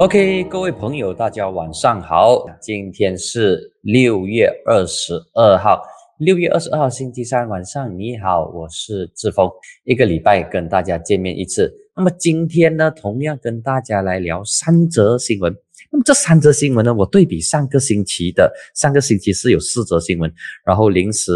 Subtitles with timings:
[0.00, 2.42] OK，各位朋友，大家晚上好。
[2.58, 5.82] 今天是六月二十二号，
[6.20, 9.46] 六月二十二号星期三晚上，你好，我是志峰。
[9.84, 11.70] 一个礼拜跟大家见面一次。
[11.94, 15.54] 那么今天呢，同样跟大家来聊三则新闻。
[15.92, 20.32] 那么这三则新闻呢，我对比上个星期的，上个星期是有四则新闻，
[20.64, 21.30] 然后临时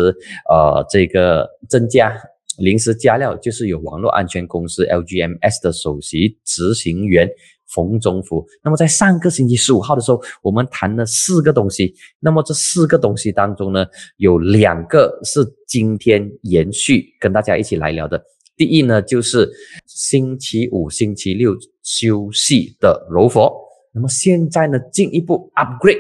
[0.49, 2.17] 呃这个增加，
[2.57, 7.29] 临时加料，就是有网络安全公司 LGMS 的首席执行员。
[7.75, 8.47] 冯中福。
[8.63, 11.95] 那么在上个星期十五号的时候，我们谈了四个东西。
[12.21, 13.85] 那么这四个东西当中呢，
[14.19, 18.23] 有两个是今天延续跟大家一起来聊的。
[18.57, 19.51] 第一呢，就是
[19.87, 23.53] 星期五、星期六休息的柔佛。
[23.93, 25.99] 那么现在呢，进一步 upgrade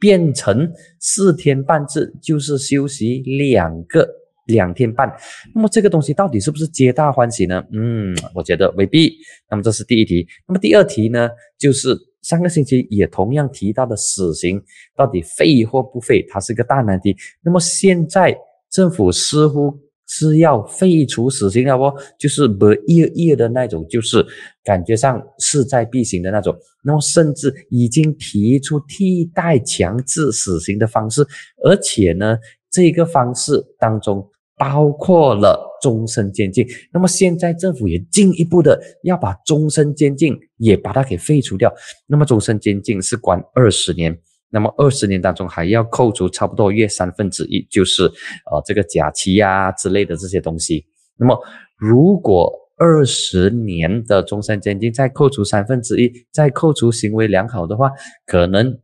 [0.00, 4.23] 变成四天半制，就是休息两个。
[4.46, 5.10] 两天半，
[5.54, 7.64] 那么这个东西到底是不是皆大欢喜呢？
[7.72, 9.10] 嗯，我觉得未必。
[9.50, 10.26] 那么这是第一题。
[10.46, 14.62] 那么第二题呢，就是上个星期也同样提到的死刑
[14.94, 17.16] 到底废或不废，它是个大难题。
[17.42, 18.36] 那么现在
[18.70, 19.72] 政府似乎
[20.06, 24.22] 是要废除死刑了哦，就是不一一的那种，就是
[24.62, 26.54] 感觉上势在必行的那种。
[26.84, 31.26] 那么甚至已经提出替代强制死刑的方式，
[31.64, 32.36] 而且呢，
[32.70, 34.30] 这个方式当中。
[34.56, 41.72] 包括了终身监禁，那么现在政府也进一步的要把终身监禁也把它给废除掉。
[42.06, 44.16] 那么终身监禁是关二十年，
[44.50, 50.84] 那么二十年当中还要扣除差不多约三分之一，就是呃这个假期呀之类的这些东西。
[51.16, 51.36] 那么
[51.76, 57.90] 如果二十年的终身监禁再扣除三分之一，再扣除行为良好的话，
[58.24, 58.78] 可能。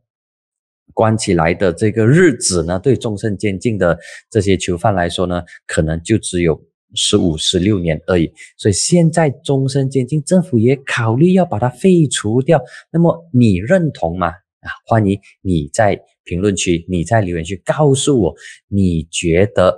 [0.93, 3.97] 关起来的这个日子呢，对终身监禁的
[4.29, 6.61] 这些囚犯来说呢，可能就只有
[6.93, 8.31] 十五、十六年而已。
[8.57, 12.61] 所以现在终身监禁，政府也考虑要把它废除掉。
[12.91, 14.27] 那么你认同吗？
[14.27, 18.35] 啊，欢迎你在评论区，你在留言区告诉我，
[18.67, 19.75] 你觉得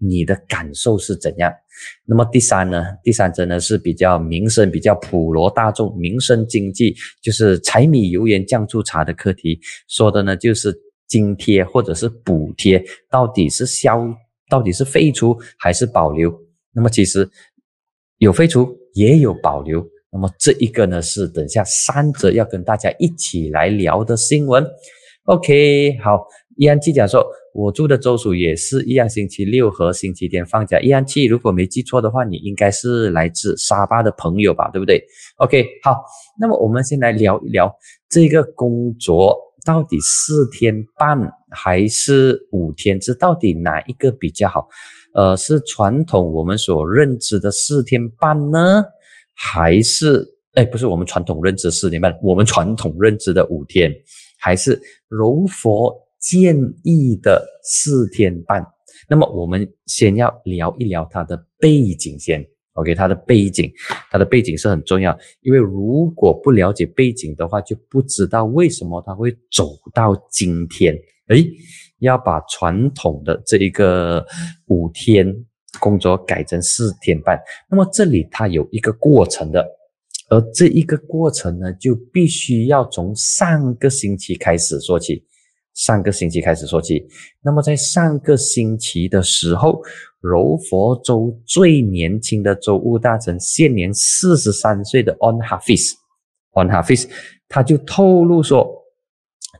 [0.00, 1.52] 你的感受是怎样？
[2.04, 2.84] 那么第三呢？
[3.02, 9.60] 第三真的是比较民生、比较普罗大众、民生经济，就是柴米油盐酱醋茶的课题。
[9.88, 10.74] 说的呢，就是
[11.06, 14.02] 津贴或者是补贴，到底是消，
[14.48, 16.32] 到底是废除还是保留？
[16.72, 17.28] 那么其实
[18.18, 19.86] 有废除，也有保留。
[20.12, 24.66] 那么这一个呢，是等下三则要跟大家一起来聊的新闻。
[25.24, 26.26] OK，好，
[26.60, 27.26] 易安记讲说。
[27.52, 30.78] 我住的州属也是一样，星期六和星期天放假。
[30.78, 35.02] 易安气，如果没记错的话，你应该是来自沙巴的朋友吧，对不对
[35.38, 36.00] ？OK，好，
[36.38, 37.74] 那么我们先来聊一聊
[38.08, 41.18] 这个工作到底四天半
[41.50, 44.68] 还是五天这，到底哪一个比较好？
[45.14, 48.84] 呃，是传统我们所认知的四天半呢，
[49.34, 53.92] 还是哎，不是我们传统认知四天半，我们传统认知的五天，
[54.38, 55.92] 还是柔佛？
[56.20, 58.64] 建议的四天半，
[59.08, 62.44] 那么我们先要聊一聊它的背景先。
[62.74, 63.70] OK，它的背景，
[64.10, 70.96] 它的背景是很重要，因为如果不了解背景的话，就不知道为什么它会走到今天。
[71.28, 71.50] 诶，
[71.98, 74.24] 要把传统的这一个
[74.66, 75.34] 五天
[75.80, 77.38] 工作改成四天半，
[77.68, 79.66] 那么这里它有一个过程的，
[80.28, 85.24] 而这一个过程呢，就必须要从上个星期开始说起。
[85.80, 87.02] 上个星期开始说起，
[87.42, 89.80] 那么在上个星期的时候，
[90.20, 97.08] 柔佛州最年轻的州务大臣，现年四十三岁的 On Hafiz，On Hafiz，
[97.48, 98.70] 他就透露说，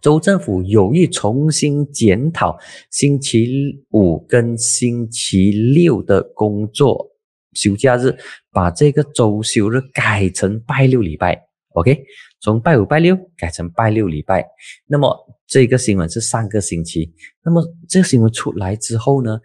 [0.03, 2.58] 州政府有意重新检讨
[2.91, 7.10] 星期五跟星期六的工作
[7.54, 8.14] 休假日，
[8.52, 11.47] 把这个周休日改成拜六礼拜。
[11.72, 12.04] OK，
[12.41, 14.47] 从拜五、拜六改成拜六礼拜。
[14.87, 15.15] 那么
[15.47, 17.12] 这个新闻是上个星期。
[17.45, 19.39] 那么这个新闻出来之后呢，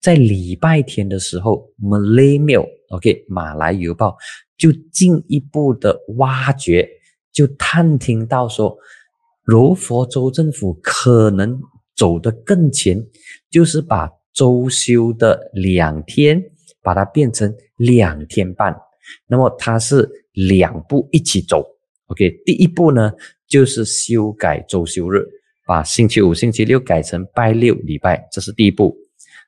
[0.00, 4.16] 在礼拜天的时候，Malay Mail，OK，马来邮报
[4.56, 6.88] 就进一步的挖掘，
[7.32, 8.76] 就探听到说，
[9.44, 11.60] 柔佛州政府可能
[11.94, 13.04] 走得更前，
[13.50, 16.42] 就是把周休的两天
[16.82, 18.76] 把它变成两天半。
[19.26, 20.08] 那么它是。
[20.36, 21.64] 两步一起走
[22.06, 22.30] ，OK。
[22.44, 23.12] 第一步呢，
[23.48, 25.26] 就是修改周休日，
[25.66, 28.96] 把星期五、星期六改成拜六礼拜，这是第一步。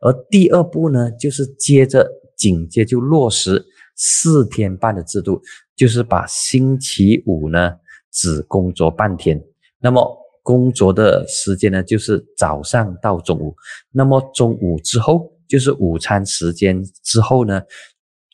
[0.00, 3.64] 而第二步呢，就是接着紧接就落实
[3.96, 5.40] 四天半的制度，
[5.74, 7.72] 就是把星期五呢
[8.12, 9.42] 只工作半天，
[9.80, 13.54] 那么工作的时间呢就是早上到中午，
[13.90, 17.62] 那么中午之后就是午餐时间之后呢。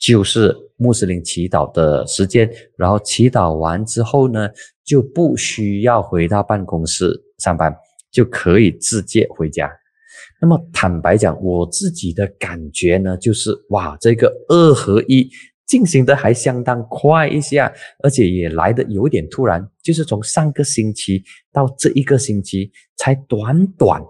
[0.05, 4.51] 就是穆斯林祈祷的时间，然后祈祷完之后呢，
[4.85, 7.75] 就不需要回到办公室上班，
[8.11, 9.71] 就可以直接回家。
[10.43, 15.31] 那么坦白讲，我自己的感觉呢，就是哇，这个二合一
[15.67, 17.73] 进行的还相当快一下，
[18.03, 24.03] 而且也来的有点突然，就是从上个星期到这一个星期，才短短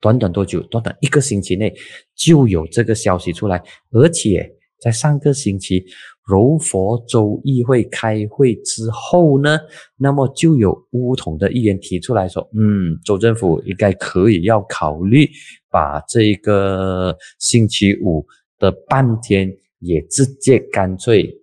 [0.00, 0.60] 短短多久？
[0.62, 1.72] 短短一个星期内
[2.16, 3.62] 就有这个消息出来，
[3.92, 5.84] 而且在上个星期。
[6.30, 9.58] 柔佛州议会开会之后呢，
[9.96, 15.26] 那么就有乌统的议员提出来说，嗯，州政府应该可以要考虑
[15.70, 18.26] 把这个星期五
[18.58, 21.34] 的半天也直接干脆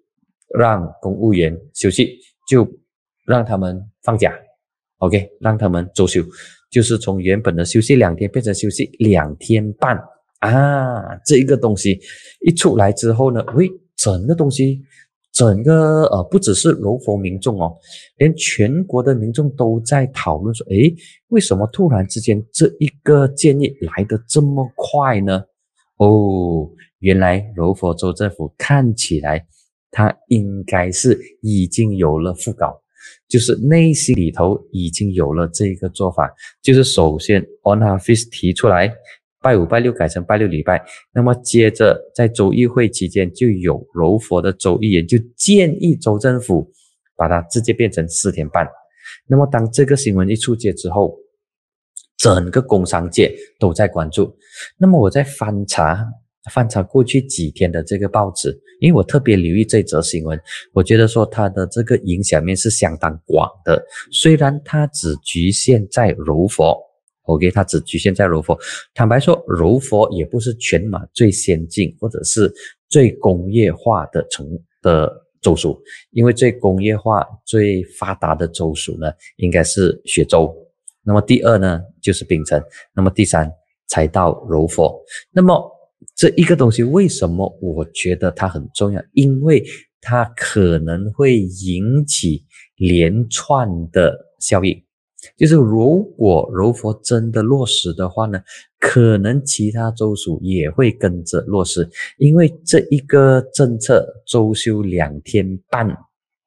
[0.55, 2.63] 让公务员休息，就
[3.25, 4.31] 让他们放假
[4.99, 6.21] ，OK，让他们周休，
[6.69, 9.99] 就是从原本的休息两天变成休息两天半
[10.39, 11.99] 啊，这一个东西
[12.45, 13.69] 一出来之后呢，喂。
[13.97, 14.81] 整个东西，
[15.31, 17.73] 整个呃，不只是柔佛民众哦，
[18.17, 20.93] 连全国的民众都在讨论说：，诶，
[21.29, 25.41] 为什么突然之间这一个建议来得这么快呢？
[25.95, 29.47] 哦，原来柔佛州政府看起来，
[29.91, 32.77] 他应该是已经有了副稿，
[33.29, 36.29] 就是内心里头已经有了这个做法，
[36.61, 38.93] 就是首先 on office 提出来。
[39.45, 40.83] 拜五、拜六改成拜六礼拜，
[41.13, 46.67] 那么接着在州议会期间，就有柔佛的州议员就建议州政府
[47.15, 48.67] 把它直接变成四天半。
[49.27, 51.15] 那么当这个新闻一出街之后，
[52.17, 54.35] 整个工商界都在关注。
[54.79, 56.03] 那么我在翻查
[56.51, 58.49] 翻查过去几天的这个报纸，
[58.79, 60.41] 因为我特别留意这则新闻，
[60.73, 66.81] 我觉得说它的这个影响面是相当广的，虽然它只局限在柔佛。
[67.25, 68.57] OK，它只局限在柔佛。
[68.93, 72.53] 坦白说，柔佛也不是全马最先进或者是
[72.87, 74.47] 最工业化的城
[74.81, 75.11] 的
[75.41, 75.81] 州属，
[76.11, 80.55] 因为最工业化、最发达的州属呢，应该是雪州。
[81.03, 82.61] 那么第二呢，就是槟城。
[82.95, 83.51] 那么第三
[83.87, 84.99] 才到柔佛。
[85.31, 85.71] 那么
[86.15, 89.03] 这一个东西为什么我觉得它很重要？
[89.13, 89.63] 因为
[90.01, 92.45] 它可能会引起
[92.75, 94.84] 连串的效应。
[95.37, 98.41] 就是如果柔佛真的落实的话呢，
[98.79, 105.87] 可能其他州属也会跟着落实，因为这一个政策周休两天半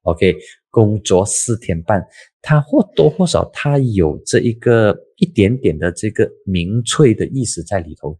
[0.03, 0.35] ，OK，
[0.69, 2.05] 工作四天半，
[2.41, 8.17] 它或多或少它有这一个一点点的这个民粹的意思在里头，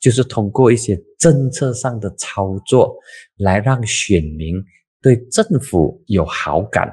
[0.00, 2.96] 就是通过一些政策上的操作
[3.36, 4.62] 来让选民
[5.02, 6.90] 对政府有好感。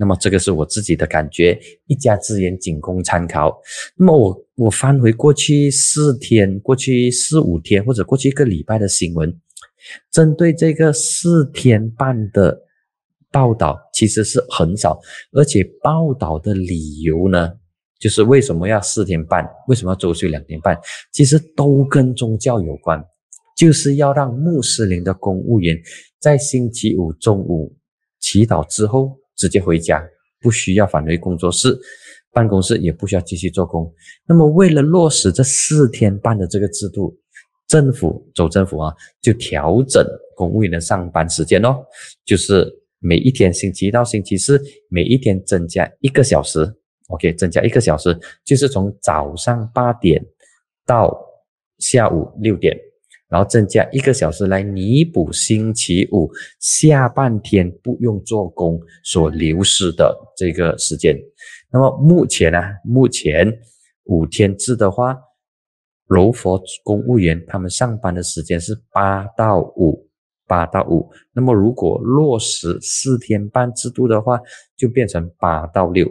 [0.00, 3.54] 那么这个是我自己的感觉，一家之言仅供参考。
[3.94, 9.30] 那么我我翻回过去四天、过去四五天或者过去一个礼拜的新闻，
[10.10, 12.58] 针对这个四天半的
[13.30, 14.98] 报道其实是很少，
[15.32, 17.52] 而且报道的理由呢，
[17.98, 20.74] 就是为什么要四天半，为什么要周休两天半，
[21.12, 22.98] 其实都跟宗教有关，
[23.54, 25.76] 就是要让穆斯林的公务员
[26.18, 27.76] 在星期五中午
[28.18, 29.19] 祈祷之后。
[29.40, 30.06] 直接回家，
[30.38, 31.74] 不需要返回工作室，
[32.30, 33.90] 办公室也不需要继续做工。
[34.28, 37.18] 那么，为了落实这四天半的这个制度，
[37.66, 40.06] 政府州政府啊，就调整
[40.36, 41.74] 公务员的上班时间哦，
[42.26, 46.70] 就是每一天星期一到星期四，每一天增加一个小时。
[47.08, 50.22] OK，增加一个小时，就是从早上八点
[50.84, 51.18] 到
[51.78, 52.78] 下午六点。
[53.30, 61.16] 然后增加一个小时来弥补星期五下半天不用做工所流失的这个时间。
[61.72, 63.46] 那么目前呢，目前
[64.04, 65.16] 五天制的话，
[66.08, 70.08] 柔佛公务员他们上班的时间是八到五，
[70.48, 71.08] 八到五。
[71.32, 74.40] 那么如果落实四天半制度的话，
[74.76, 76.10] 就变成八到六。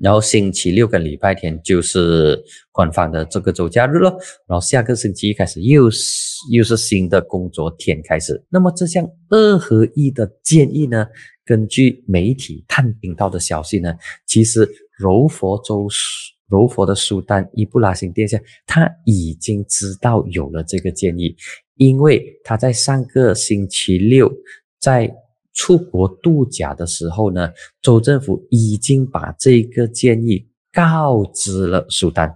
[0.00, 4.10] 然后星期六跟礼拜天就是官方的这个周假日了，
[4.46, 8.44] 然后下个星期一开始又是又是新的工作天开始。
[8.50, 11.06] 那么这项二合一的建议呢，
[11.44, 13.94] 根据媒体探听到的消息呢，
[14.26, 15.88] 其实柔佛州
[16.48, 21.34] 柔佛的苏丹伊布拉辛殿下他已经知道有了这个建议，
[21.76, 24.32] 因为他在上个星期六
[24.80, 25.10] 在。
[25.56, 27.50] 出国度假的时候呢，
[27.82, 32.32] 州政府已经把这个建议告知了苏丹。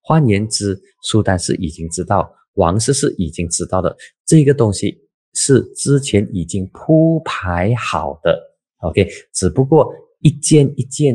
[0.00, 3.94] 换言之，苏丹是已经知道，王室是已经知道的，
[4.26, 4.98] 这个东西
[5.34, 8.40] 是之前已经铺排好的。
[8.78, 11.14] OK，只不过一件一件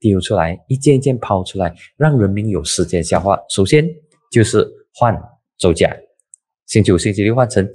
[0.00, 3.38] 丢出来，一件一件抛出来，让人民有时间消化。
[3.50, 3.86] 首先
[4.32, 5.14] 就是换
[5.58, 5.94] 周假。
[6.66, 7.68] 星期五、星期六换成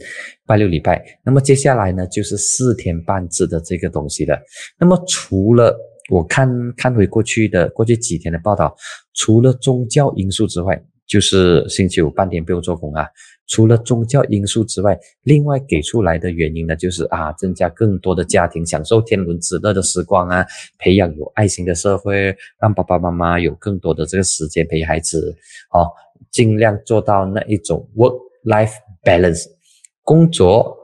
[0.45, 4.38] 拜六礼拜，那么接下来呢，就是四天半制的这个东西了。
[4.77, 5.77] 那么除了
[6.10, 8.75] 我看看回过去的过去几天的报道，
[9.13, 13.07] 除了宗教因素之外，就是星期五半天不用做工啊。
[13.48, 20.45] 除了宗教因素之外，另外给出来的原因呢，就是啊，增加更多的家庭享受天伦之乐的时光啊，
[20.77, 25.36] 培养有爱心的社会，让爸爸妈妈有更多的这个时间陪孩子，
[25.71, 25.88] 哦，
[26.29, 27.89] 尽量做到那一种
[28.43, 29.45] Life balance，
[30.03, 30.75] 工作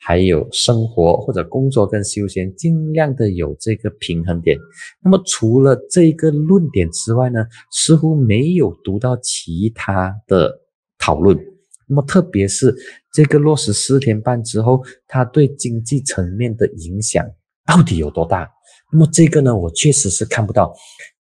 [0.00, 4.58] 还有生活或者工作跟休闲尽量的有这个平衡点。
[5.02, 10.60] 那么除了这个论点之外呢，似乎没有读到其他的
[10.98, 11.38] 讨论。
[11.86, 12.74] 那么，特别是
[13.12, 17.24] 这个落实四天半之后，它对经济层面的影响
[17.66, 18.50] 到底有多大？
[18.90, 20.74] 那么这个呢，我确实是看不到。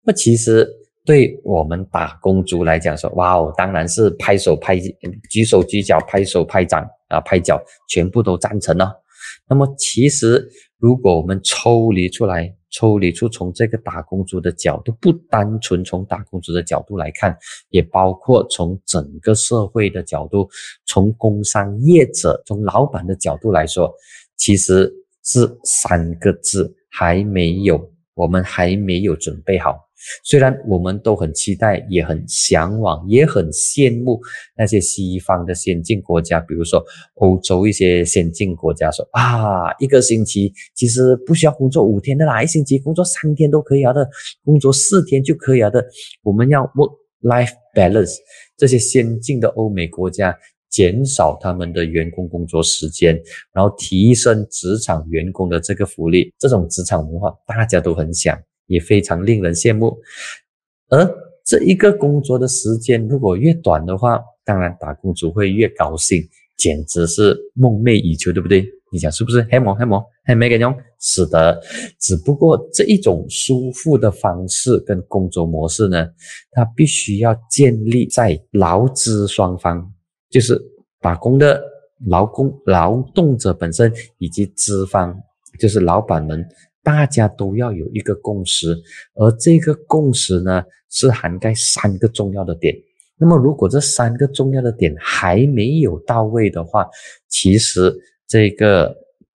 [0.05, 0.65] 那么其实
[1.05, 4.79] 对我们打工族来讲说，哇哦，当然是拍手拍
[5.29, 8.91] 举手举脚拍手拍掌啊拍脚，全部都赞成了。
[9.47, 17.37] 那么其实如果我们抽离出来，抽离出从这个打工族的角度，不单纯从打工族的角度来看，
[17.69, 20.49] 也包括从整个社会的角度，
[20.85, 23.93] 从工商业者、从老板的角度来说，
[24.37, 24.91] 其实
[25.23, 29.77] 是三个字：还没有，我们还没有准备好。
[30.23, 34.19] 虽然我们都很期待，也很向往，也很羡慕
[34.57, 36.83] 那些西方的先进国家，比如说
[37.15, 44.09] 欧洲一些先进国家，说啊，一个星期其实不需要工作五天的啦，一星期工作三天都可以啊的，
[44.43, 45.85] 工作四天就可以啊的。
[46.21, 48.15] 我们要 work-life balance，
[48.57, 50.37] 这些先进的欧美国家
[50.69, 53.19] 减少他们的员工工作时间，
[53.53, 58.37] 然后提升职场员工的这个福利，这种职场文化大家都很想。
[58.67, 59.97] 也非常令人羡慕，
[60.89, 61.07] 而
[61.45, 66.21] 这一个工作的时间如果越短的话，当然打工族会越高兴，
[66.57, 68.65] 简直是梦寐以求，对不对？
[68.91, 69.41] 你讲是不是？
[69.51, 70.73] 黑毛黑毛黑没给用？
[70.99, 71.61] 是的，
[71.99, 76.07] 只不过这一种舒服的方式跟工作模式呢，
[76.51, 79.91] 它必须要建立在劳资双方，
[80.29, 80.57] 就是
[81.01, 81.61] 打工的
[82.07, 85.13] 劳工劳动者本身以及资方，
[85.59, 86.45] 就是老板们。
[86.83, 88.77] 大家都要有一个共识，
[89.15, 92.75] 而这个共识呢，是涵盖三个重要的点。
[93.17, 96.85] 那么，如果这三个重要的点还没有到位的话，
[97.29, 97.95] 其实
[98.27, 98.93] 这个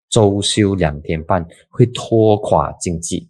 [0.10, 3.30] 周休两天半会拖垮经济，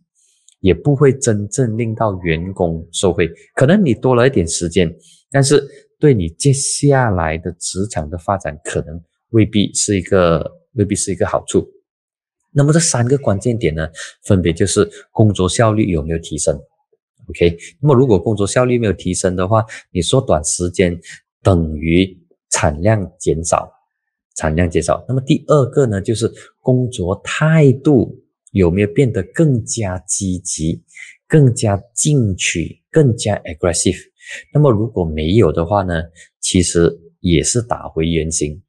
[0.61, 3.29] 也不会真正令到员工受惠。
[3.53, 4.89] 可能你多了一点时间，
[5.29, 5.61] 但是
[5.99, 11.67] 对你接下来的职场的发展，可能未必是一个未必是一个好处。
[12.57, 13.85] 那么这三个关键点呢，
[14.23, 16.57] 分别就是工作效率有没有提升
[17.27, 17.57] ，OK？
[17.81, 20.97] 那么如果工作效率没有提升的话，你缩短时间
[21.43, 22.17] 等于
[22.49, 23.69] 产量减少，
[24.37, 25.03] 产量减少。
[25.05, 26.31] 那么第二个呢，就是
[26.61, 30.81] 工作态度有没有变得更加积极、
[31.27, 33.99] 更加进取、更加 aggressive？
[34.53, 36.03] 那么如果没有的话呢，
[36.39, 38.63] 其实也是打回原形。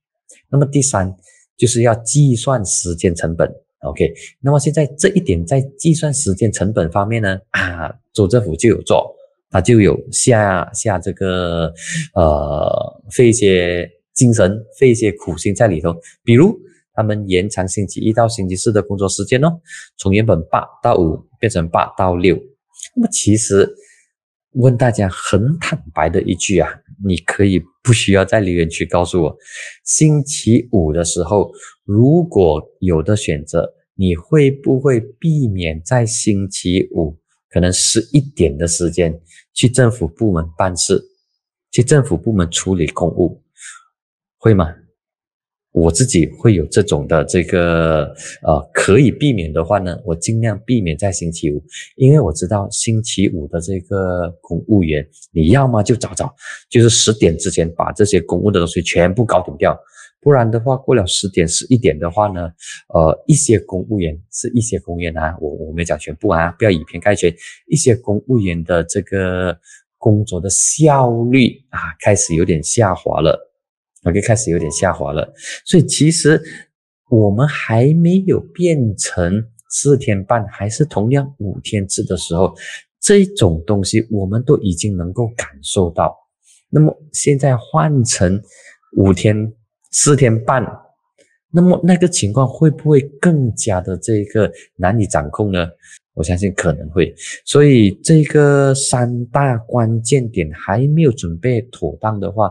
[0.50, 1.16] 那么第三
[1.57, 3.49] 就是要计算时间成本。
[3.87, 9.14] OK，那么现在这一点在计算时间成本方面呢，啊，州政府就有做，
[9.49, 11.73] 他就有下下这个
[12.14, 15.95] 呃费一些精神，费一些苦心在里头。
[16.25, 16.59] 比如
[16.95, 19.61] 他们延长星期一到星期四的工作时间哦，
[19.97, 22.37] 从原本八到五变成八到六。
[22.97, 23.73] 那么其实
[24.55, 26.69] 问大家很坦白的一句啊，
[27.05, 29.37] 你可以不需要在留言区告诉我，
[29.85, 31.52] 星期五的时候
[31.85, 33.75] 如果有的选择。
[33.96, 39.18] 你会不会避免在星期五可能十一点的时间
[39.54, 41.02] 去政府部门办事，
[41.72, 43.42] 去政府部门处理公务，
[44.38, 44.74] 会吗？
[45.72, 48.04] 我自己会有这种的这个
[48.42, 51.62] 呃，可以避免的话呢，我尽量避免在星期五，
[51.96, 56.34] 因为我知道星期五的这个公务员，你要么就早早，
[56.70, 59.78] 就是十点之前把这些公务的东西全部搞定掉。
[60.20, 62.50] 不然的话，过了十点、十一点的话呢，
[62.92, 67.32] 呃，一些公务员是一些公务员啊，我我没讲全部啊，不要以偏概全。
[67.68, 69.56] 一些公务员的这个
[69.99, 73.38] 工作的效率啊，开始有点下滑了
[74.02, 75.32] ，OK，开始有点下滑了。
[75.64, 76.42] 所以其实
[77.08, 82.52] 我们还没有变成四天半，还是同样五天制的时候，
[83.00, 86.16] 这种东西我们都已经能够感受到。
[86.68, 88.42] 那么现在换成
[88.96, 89.52] 五天。
[89.90, 90.64] 四天半，
[91.50, 95.69] 那么那个情况会不会更加的这个难以掌控呢？
[96.14, 97.14] 我相信可能会。
[97.45, 102.50] 所以这个三大关键点还没有准备妥当的话，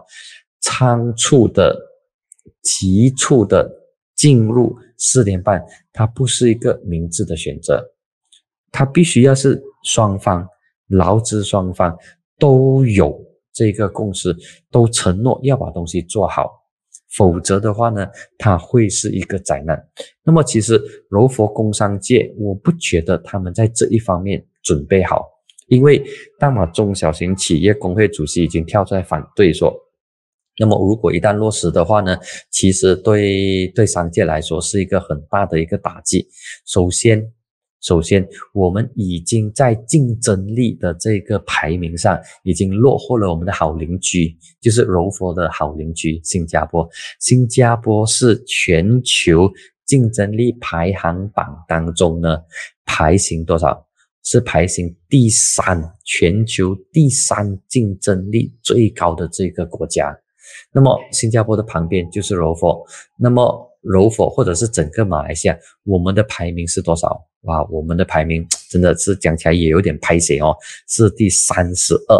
[0.61, 1.75] 仓促的、
[2.61, 3.69] 急促的
[4.15, 7.83] 进入四点半，它不是一个明智的选择。
[8.71, 10.47] 它必须要是双方
[10.87, 11.97] 劳资双方
[12.37, 13.19] 都有
[13.51, 14.35] 这个共识，
[14.69, 16.51] 都承诺要把东西做好，
[17.15, 18.07] 否则的话呢，
[18.37, 19.81] 它会是一个灾难。
[20.23, 25.25] 那么其实柔佛工商界，我不觉得他们在这一方面准备好，
[25.67, 26.03] 因为
[26.37, 29.73] 大马中小型企业工会主席已经跳出来反对说。
[30.57, 32.17] 那么，如果一旦落实的话呢，
[32.49, 36.25] 其实对对商界来说是一个很大的一个打击。
[36.65, 37.21] 首先，
[37.81, 46.87] 首先我们已经在竞争力的这个排名上已经落后了我们的好邻居，就是柔佛的好邻居新加坡。
[47.19, 49.51] 新加坡是全球
[49.85, 52.37] 竞争力排行榜当中呢
[52.85, 53.85] 排行多少？
[54.27, 60.17] 是排行第三，全球第三竞争力最高的这个国家。
[60.71, 62.83] 那么新加坡的旁边就是柔佛，
[63.19, 67.23] 那么柔佛或者是整个马来西亚，我们的排名是多少？
[67.41, 70.55] 哇，我们的排名真的是讲起来也有点拍血哦，
[70.87, 72.19] 是第三十二。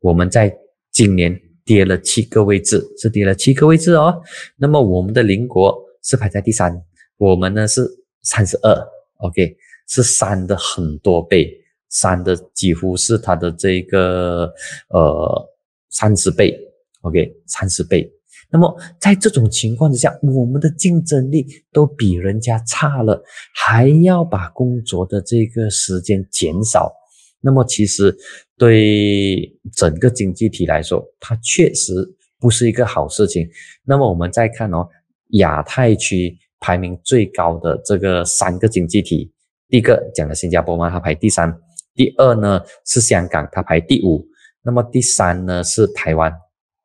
[0.00, 0.54] 我们在
[0.90, 4.20] 今年跌了七个位置，是跌了七个位置哦。
[4.56, 6.78] 那么我们的邻国是排在第三，
[7.16, 7.88] 我们呢是
[8.22, 9.56] 三十二，OK，
[9.88, 11.50] 是三的很多倍，
[11.88, 14.52] 三的几乎是它的这个
[14.88, 15.48] 呃
[15.88, 16.54] 三十倍。
[17.00, 18.08] OK，三十倍。
[18.52, 26.92] 那么在这种情况之下，我们的竞争力都比人家差了，还要把工作的这个时间减少，
[27.40, 28.14] 那么其实
[28.58, 31.94] 对整个经济体来说，它确实
[32.38, 33.48] 不是一个好事情。
[33.84, 34.86] 那么我们再看哦，
[35.30, 39.32] 亚太区排名最高的这个三个经济体，
[39.68, 41.50] 第一个讲的新加坡嘛，它排第三；
[41.94, 44.22] 第二呢是香港，它排第五；
[44.62, 46.30] 那么第三呢是台湾。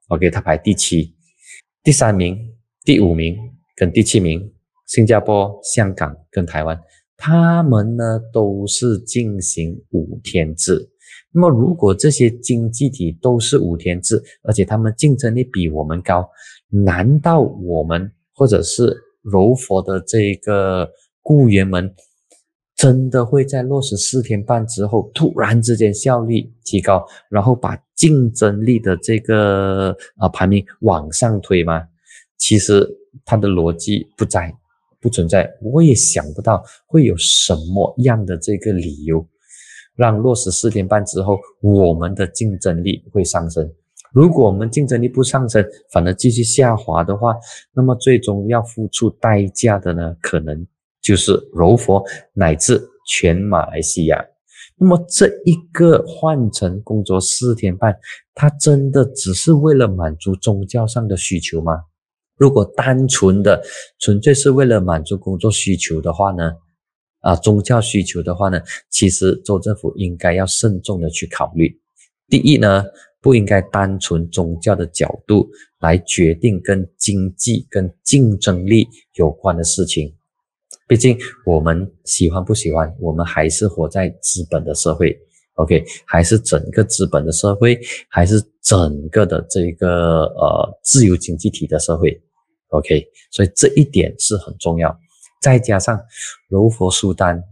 [0.07, 1.13] OK，它排第七、
[1.87, 2.37] 第三名、
[2.83, 3.33] 第五名
[3.73, 4.53] 跟第七名，
[4.87, 6.77] 新加坡、香港跟台湾，
[7.15, 10.89] 他们呢都是进行五天制。
[11.31, 16.29] 那么，如果这些经济体都是五天制，而且他们竞争力比我们高，
[16.67, 20.89] 难道我们或者是柔佛的这个
[21.21, 21.95] 雇员们？
[22.77, 31.83] 真的会在落实四天半之后，突然之间效率提高，然后把竞争力的这个啊排名往上推吗？
[32.37, 32.87] 其实
[33.25, 34.53] 它的逻辑不在，
[35.01, 35.51] 不存在。
[35.59, 39.25] 我也想不到会有什么样的这个理由，
[39.95, 43.67] 让落实四天半之后，我们的竞争力会上升。
[44.13, 47.35] 如果我们竞争力不上升，反而继续下滑的话，
[47.73, 50.67] 那么最终要付出代价的呢，可能。
[51.07, 54.21] 就是柔佛乃至全马来西亚，
[54.75, 57.97] 那么这一个换成工作四天半，
[58.35, 61.71] 它真的只是为了满足宗教上的需求吗？
[62.37, 63.63] 如果单纯的
[63.99, 66.51] 纯粹是为了满足工作需求的话呢？
[67.21, 68.61] 啊，宗教需求的话呢？
[68.89, 71.79] 其实州政府应该要慎重的去考虑。
[72.27, 72.83] 第一呢，
[73.21, 75.47] 不应该单纯宗教的角度
[75.79, 80.13] 来决定跟经济跟竞争力有关的事情。
[80.87, 85.13] 毕竟我们喜欢不喜欢，我们还是活在资本的社会
[85.55, 92.17] ，OK，还是整个资本的社会，还是整个的这个呃自由经济体的社会
[92.69, 94.97] ，OK，所以这一点是很重要。
[95.41, 95.99] 再加上
[96.47, 97.43] 柔佛苏丹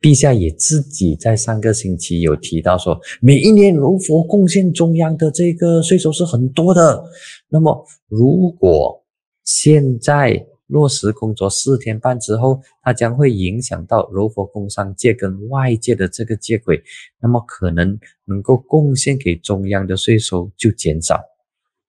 [0.00, 7.04] 陛下也自己在上个星期有提到说，每一年柔佛贡献中央的这个税收是很多的。
[7.48, 9.04] 那么如果
[9.44, 16.82] 现在，落实工作四天半之后，它将会影响到柔佛工商界跟外界的这个接轨，
[17.22, 21.22] 那么可能能够贡献给中央的税收就减少。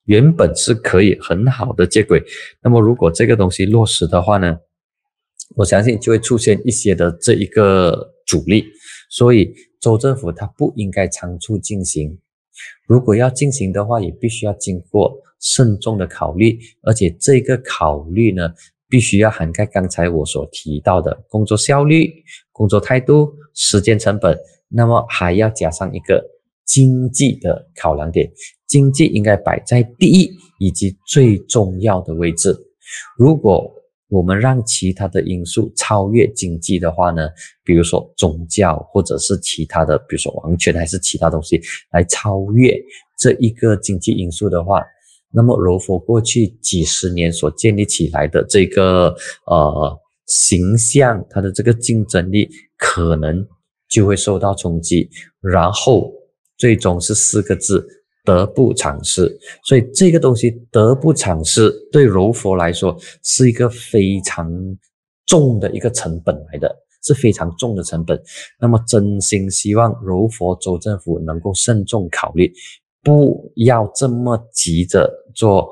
[0.03, 2.23] 原本是可以很好的接轨，
[2.61, 4.59] 那么如果这个东西落实的话呢，
[5.55, 8.65] 我相信就会出现一些的这一个阻力，
[9.09, 12.19] 所以州政府它不应该仓促进行，
[12.85, 15.19] 如果要进行的话，也必须要经过。
[15.41, 18.51] 慎重的考虑，而且这个考虑呢，
[18.87, 22.11] 必须要涵盖刚才我所提到的工作效率、
[22.51, 24.37] 工作态度、时间成本，
[24.69, 26.23] 那么还要加上一个
[26.65, 28.31] 经济的考量点，
[28.67, 32.55] 经济应该摆在第一以及最重要的位置。
[33.17, 33.71] 如果
[34.07, 37.27] 我们让其他的因素超越经济的话呢，
[37.63, 41.59] 比如说宗教或者是其他的，比如说王权还是其他东西
[41.91, 42.71] 来超越
[43.17, 44.83] 这一个经济因素的话，
[45.35, 49.13] 那么柔佛过去几十年所建立起来的这个
[49.45, 53.45] 呃形象，它的这个竞争力可能
[53.89, 55.09] 就会受到冲击，
[55.41, 56.11] 然后
[56.57, 57.85] 最终是四个字
[58.23, 59.37] 得不偿失。
[59.65, 64.49] 所以这个东西得不偿失，对柔佛来说是一个非常
[65.25, 68.19] 重的一个成本来的，是非常重的成本。
[68.59, 72.51] 那么，真心希望柔佛州政府能够慎重考虑，
[73.03, 75.69] 不要这么急着做，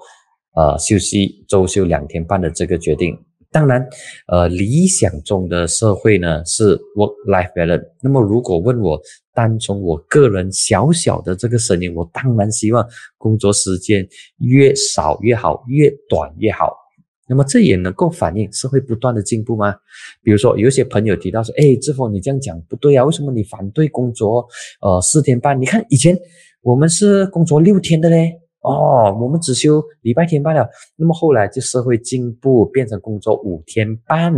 [0.55, 3.17] 呃，休息周休两天半的这个决定。
[3.51, 3.87] 当然，
[4.27, 7.85] 呃，理想中的社会呢是 work-life balance。
[8.01, 8.99] 那么，如果问我，
[9.31, 12.83] 单从我个人小小的这个声音，我当然希望
[13.15, 14.07] 工作时间
[14.39, 16.73] 越少越好，越短越好。
[17.29, 19.75] 那么，这也能够反映社会不断的进步吗？
[20.23, 24.47] 比如说，有些朋友提到说：“哎，志峰，你这样讲不对啊，为什么你反对工作
[24.81, 25.61] 呃四天半？
[25.61, 26.17] 你看以前
[26.63, 30.67] 我们是工作六天的嘞。”哦，我们只休礼拜天罢了。
[30.95, 34.33] 那么后来就社会进步，变成工作五天半。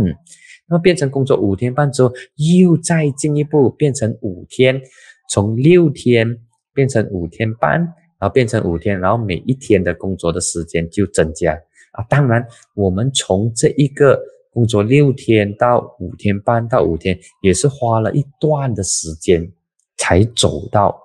[0.68, 2.12] 那么变成工作五天半之后，
[2.60, 4.82] 又再进一步变成五天，
[5.30, 6.38] 从六天
[6.74, 7.78] 变成五天半，
[8.18, 11.54] 然后变成五天，然后每一天的工作的时间就增加
[11.92, 12.04] 啊。
[12.08, 19.48] 当然，我们从这一个工作六天到五天半到五天，也是花了一段的时间
[19.96, 21.00] 才走到。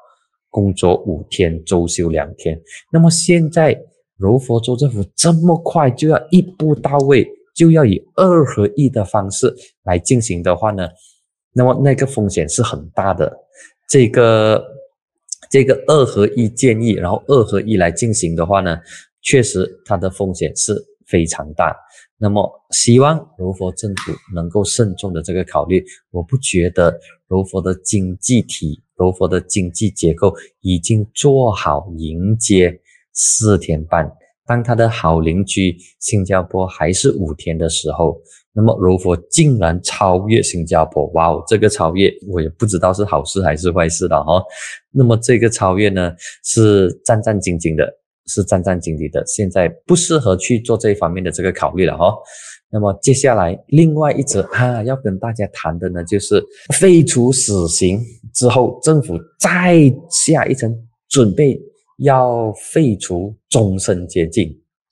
[0.52, 2.62] 工作五天，周休两天。
[2.92, 3.76] 那么现在
[4.18, 9.52] 柔佛州政府这么快就要一步到位，就要以二合一的方式
[9.84, 10.88] 来进行的话呢？
[11.54, 13.36] 那么那个风险是很大的。
[13.90, 14.64] 这个
[15.50, 18.78] 这个二合一建议，然后二合一来进行的话呢，
[19.22, 20.74] 确实它的风险是
[21.12, 21.76] 非常大。
[22.17, 25.84] 那么希望柔佛政府能够慎重的这个考虑。
[26.10, 26.97] 我不觉得
[27.28, 28.82] 柔佛的经济体。
[28.95, 32.80] 柔佛的经济结构已经做好迎接
[33.13, 34.08] 四天半。
[34.45, 38.21] 当他的好邻居新加坡还是五天的时候，
[38.54, 41.08] 那么柔佛竟然超越新加坡！
[41.13, 44.43] 哇哦，这个超越我也不知道是好事还是坏事了哈。
[44.91, 47.91] 那么这个超越呢，是战战兢兢的，
[48.32, 49.24] 是战战兢兢的。
[49.26, 52.13] 现在不适合去做这一方面的这个考虑了哈。
[52.74, 56.41] 那么接下来另外一则啊，要跟大家谈的呢，就是
[56.80, 58.00] 废除死刑。
[58.34, 60.74] 之后，政府再下一层，
[61.10, 61.60] 准备
[61.98, 64.50] 要废除终身监禁。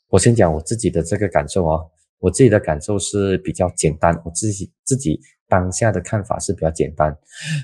[0.09, 1.79] 我先讲我自己的这个感受哦，
[2.19, 7.17] 我自己的感受是比较简单，我自己自己当下的看法是比较简单，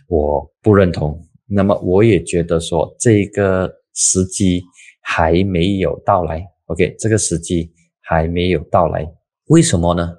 [0.07, 1.21] 我不认同。
[1.45, 4.63] 那么我也觉得说，这个时机
[5.07, 6.43] 还没有到来。
[6.65, 9.07] OK，这个时机还没有到来，
[9.49, 10.15] 为什么呢？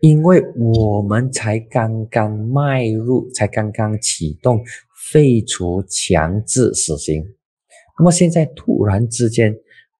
[0.00, 4.62] 因为我们才刚刚迈入，才刚刚启动
[5.10, 7.22] 废除强制死刑，
[7.98, 9.54] 那么现在突然之间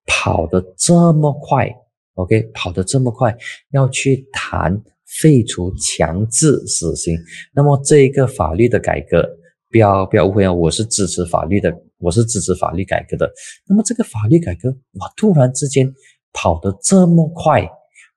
[0.07, 1.71] 跑得这么快
[2.15, 3.37] ，OK，跑得这么快，
[3.73, 4.83] 要去谈
[5.21, 7.19] 废除强制死刑，
[7.55, 9.27] 那么这个法律的改革，
[9.71, 13.31] 不要不要误会啊，我是支持法律的，我是支持法律改革的。
[13.69, 15.93] 那么这个法律改革，哇，突然之间
[16.33, 17.69] 跑得这么快。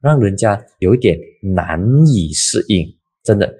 [0.01, 2.87] 让人家有一点难以适应，
[3.21, 3.53] 真的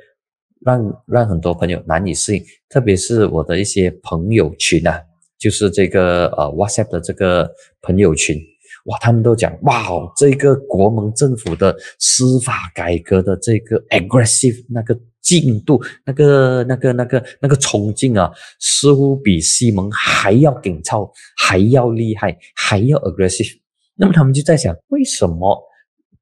[0.62, 5.02] 让让很多朋友难以适应，特别是我的一些朋友群啊，
[5.38, 7.52] 就是这个呃 WhatsApp 的这个
[7.82, 8.38] 朋友群，
[8.86, 9.84] 哇，他们都讲哇，
[10.16, 23.58] 这个国盟政府的司法改革的这个 aggressive 那个进度，那个那个那个那个冲劲啊，似乎比西蒙还要紧凑，还要厉害，还要 aggressive。
[23.96, 25.58] 那么他们就在想，为什么？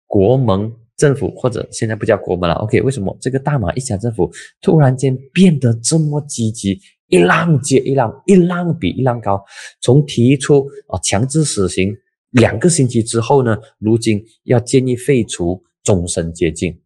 [0.10, 2.82] 国盟政府或者现在不叫国盟了，OK？
[2.82, 4.32] 为什么这个大马一家政府
[4.62, 6.80] 突然间变得这么积极，
[7.10, 9.44] 一浪接一浪，一浪比一浪高？
[9.82, 11.94] 从提出啊强制死刑
[12.32, 16.80] 两个星期之后呢，如今要建议废除终身监禁。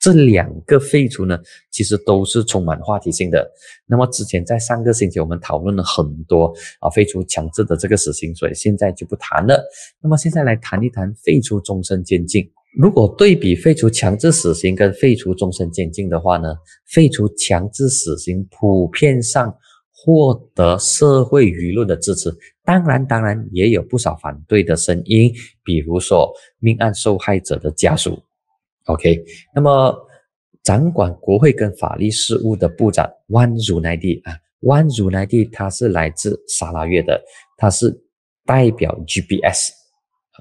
[0.00, 1.38] 这两个废除呢，
[1.70, 3.50] 其实都是充满话题性的。
[3.86, 9.60] 那么之前在上个星期我们讨论了很多啊，废除强制的这个死刑，所以现在就不谈了。
[10.00, 12.48] 那么现在来谈一谈废除终身监禁。
[12.78, 16.54] 如果对比废除强制死刑跟废除终身监禁的话呢，
[16.86, 19.52] 废除强制死刑普遍上
[19.92, 22.30] 获得社会舆论的支持，
[22.64, 25.32] 当然，当然也有不少反对的声音，
[25.64, 26.30] 比如说
[26.60, 28.22] 命案受害者的家属。
[28.88, 29.24] OK，
[29.54, 29.96] 那么
[30.62, 37.22] 掌管国会跟法律事务的部长万如奈蒂啊，万如奈蒂他是来自沙拉越的，
[37.56, 37.94] 他是
[38.44, 39.70] 代表 GBS。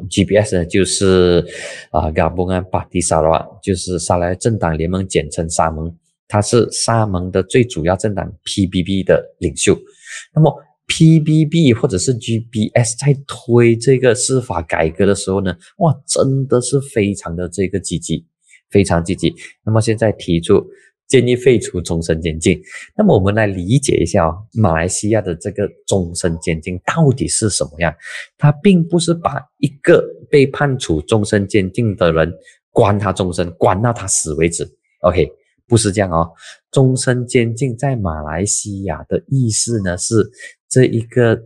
[0.10, 1.44] GBS 呢，就是
[1.92, 5.94] 啊嘎蒙安巴蒂沙拉就是沙拉政党联盟，简称沙盟。
[6.28, 9.78] 他是沙盟的最主要政党 PBB 的领袖。
[10.36, 10.54] 那么
[10.88, 18.26] PBB 或者是 GBS 在推这个司法改革的时候呢，哇，真的是非常的这个积极，
[18.70, 19.34] 非常积极。
[19.64, 20.66] 那么现在提出。
[21.08, 22.62] 建议废除终身监禁。
[22.94, 27.96] 那么我们来理解一下哦，马来西亚的这个终身监禁到底是什么样？
[28.38, 32.30] 它并不是把一个被判处终身监禁的人
[32.72, 34.70] 关他终身，关到他死为止。
[35.00, 35.32] OK，
[35.66, 36.30] 不是这样哦。
[36.72, 40.30] 终身监禁在马来西亚的意思呢，是
[40.68, 41.42] 这一个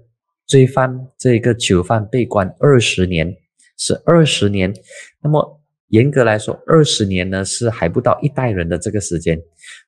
[0.47, 3.31] 罪犯，这一个囚犯被关二十年，
[3.77, 4.73] 是二十年。
[5.21, 5.60] 那么
[5.91, 9.41] 严格来说，二十年呢是还不到一代人的这个时间。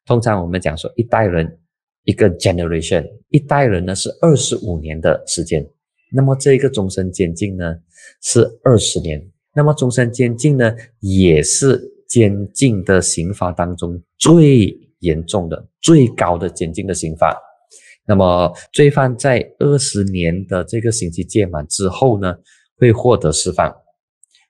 [0.05, 1.59] 通常我们讲说一代人
[2.05, 5.67] 一个 generation，一代人呢是二十五年的时间。
[6.13, 7.75] 那么这个终身监禁呢
[8.21, 9.21] 是二十年。
[9.53, 14.79] 那么终身监禁呢也是监禁的刑罚当中最。
[15.03, 17.37] 严重的最高的监禁的刑罚，
[18.07, 22.33] 那么罪犯在二十年的这个刑期届满之后呢，
[22.77, 23.69] 会获得释放。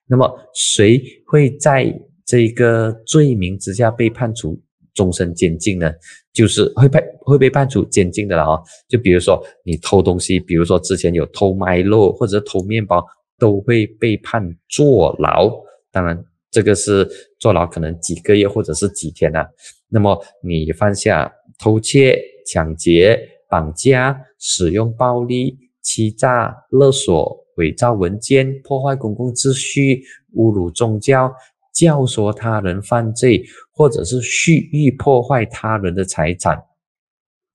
[0.06, 1.92] 那么谁会在
[2.26, 4.60] 这个罪名之下被判处
[4.94, 5.92] 终身监禁呢？
[6.32, 8.60] 就是会被会被判处监禁的了啊！
[8.88, 13.04] 就比如说你偷东西，比如说之前有偷麦肉或者偷面包，
[13.38, 15.50] 都会被判坐牢。
[15.92, 19.46] 当然，这个是坐牢，可能几个月或者是几天啊。
[19.88, 30.02] 那么你犯下偷窃、抢劫、绑架、使用暴力、欺诈、勒索、伪造文件、破坏公共秩序、
[30.34, 31.32] 侮辱宗教、
[31.72, 36.62] 教唆他人犯罪，或者是蓄意破坏他人的财产，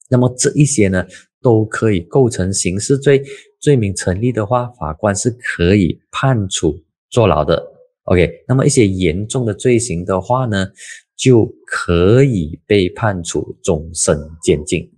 [0.10, 1.06] 那么这一些呢，
[1.42, 3.24] 都可以构成刑事罪，
[3.60, 6.78] 罪名成立的话，法官是可以判处
[7.10, 7.66] 坐牢的。
[8.04, 10.68] OK，那么一些严重的罪行的话呢？
[11.16, 14.90] 就可以被判处终身监禁。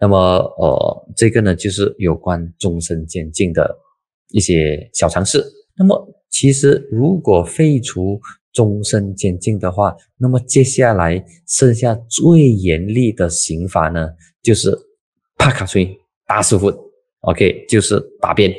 [0.00, 3.72] 那么，呃，这个呢，就是有关终身监禁的
[4.32, 5.44] 一些小尝试。
[5.76, 8.20] 那么，其实如果废除
[8.52, 14.08] 终身监禁的话，那么接下来剩下最严厉的刑罚呢，
[14.42, 14.76] 就是
[15.38, 15.88] 帕卡崔
[16.26, 16.72] 打师傅
[17.20, 18.52] ，OK，就是打鞭。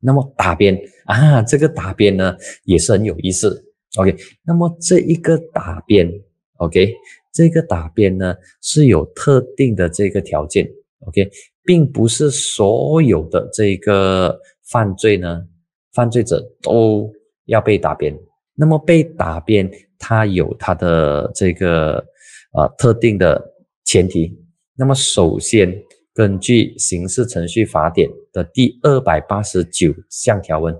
[0.00, 3.64] 那么打鞭啊，这个打鞭呢也是很有意思
[3.96, 4.16] ，OK。
[4.44, 6.10] 那么这一个打鞭。
[6.58, 6.90] OK，
[7.34, 10.66] 这个打鞭呢是有特定的这个条件
[11.00, 11.30] ，OK，
[11.62, 15.46] 并不是所有的这个犯罪呢，
[15.92, 17.12] 犯罪者都
[17.46, 18.16] 要被打边。
[18.54, 22.04] 那么被打边，它有它的这个
[22.52, 23.52] 呃特定的
[23.84, 24.34] 前提。
[24.76, 25.74] 那么首先，
[26.14, 30.74] 根据刑事程序法典的第二百八十九项条文，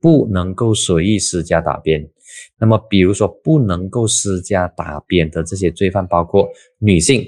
[0.00, 2.06] 不能够随意施加打边。
[2.58, 7.24] 那么，比如说不能够施加打边的这些罪犯，包括女性，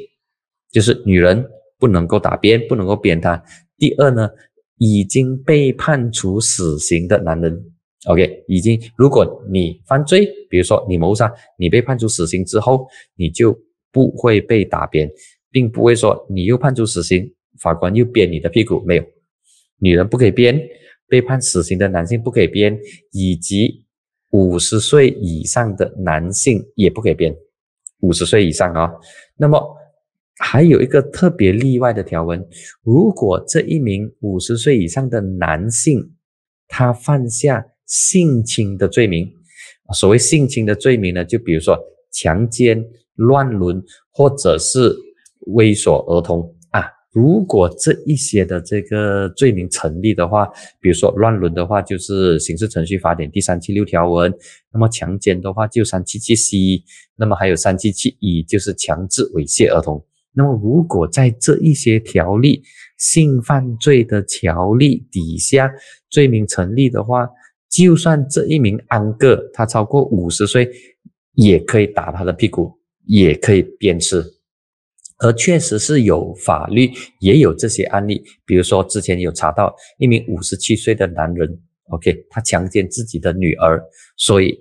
[0.71, 1.47] 就是女人
[1.79, 3.43] 不能够打边，不能够鞭她。
[3.77, 4.31] 第二呢，
[4.79, 7.65] 已经被判处死刑的男人
[8.07, 13.57] ，OK，已经，如果你犯罪，比如说你谋杀，你被判处死刑之后，你就
[13.93, 15.11] 不会被打鞭，
[15.51, 19.05] 并不会说你又判处死刑，法官又鞭你的屁股，没有，
[19.79, 20.61] 女人不可以鞭，
[21.09, 22.79] 被判死刑的男性不可以鞭，
[23.13, 23.83] 以及。
[24.31, 27.33] 五十岁以上的男性也不可以编，
[28.01, 28.91] 五十岁以上啊。
[29.37, 29.65] 那么
[30.39, 32.45] 还有一个特别例外的条文，
[32.83, 36.13] 如果这一名五十岁以上的男性
[36.67, 39.31] 他犯下性侵的罪名，
[39.93, 41.79] 所谓性侵的罪名呢，就比如说
[42.11, 44.93] 强奸、乱伦或者是
[45.55, 46.83] 猥琐儿童啊。
[47.13, 50.49] 如果这一些的这个罪名成立的话，
[50.81, 54.33] 比如说乱伦的话，就是刑事程序法典第三七六条文；
[54.73, 56.83] 那么强奸的话就三七七 C；
[57.15, 60.05] 那么还有三七七乙，就是强制猥亵儿童。
[60.35, 62.63] 那么如果在这一些条例
[62.99, 65.73] 性犯罪的条例底下
[66.11, 67.29] 罪名成立的话，
[67.71, 70.71] 就算这一名安哥他超过五十岁，
[71.35, 72.73] 也可以打他的屁股，
[73.07, 74.25] 也可以鞭笞。
[75.19, 83.81] 而确实是有法律也有这些案例，比如说之前有查到一名五十七岁的男人，OK，他强奸自己的女儿，
[84.17, 84.59] 所以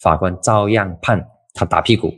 [0.00, 2.12] 法官照样判他打屁股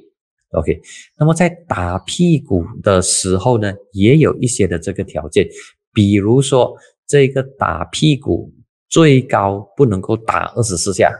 [0.52, 0.80] ，OK。
[1.18, 5.48] 那么在打屁股的时候呢，也有一些的这个条件，
[5.92, 6.74] 比如说
[7.06, 8.52] 这个打屁股
[8.88, 11.12] 最高不能够打二十四下，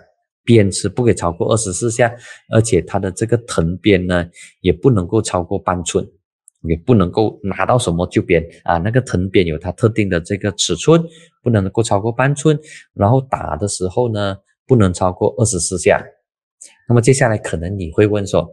[0.44, 2.14] 鞭笞不可以超过二十四下，
[2.52, 4.26] 而且它的这个藤鞭呢
[4.60, 6.06] 也不能够超过半寸。
[6.62, 11.00] 也不能够拿到什么就鞭啊，那个藤鞭有它特定的这个尺寸，
[11.40, 12.58] 不能够超过半寸。
[12.94, 14.36] 然后打的时候呢，
[14.66, 16.04] 不能超过二十四下。
[16.88, 18.44] 那么接下来可能你会问说，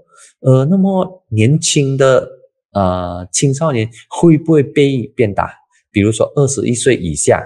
[0.45, 2.29] 呃，那么年轻的
[2.71, 5.51] 呃青少年会不会被鞭打？
[5.91, 7.43] 比如说二十一岁以下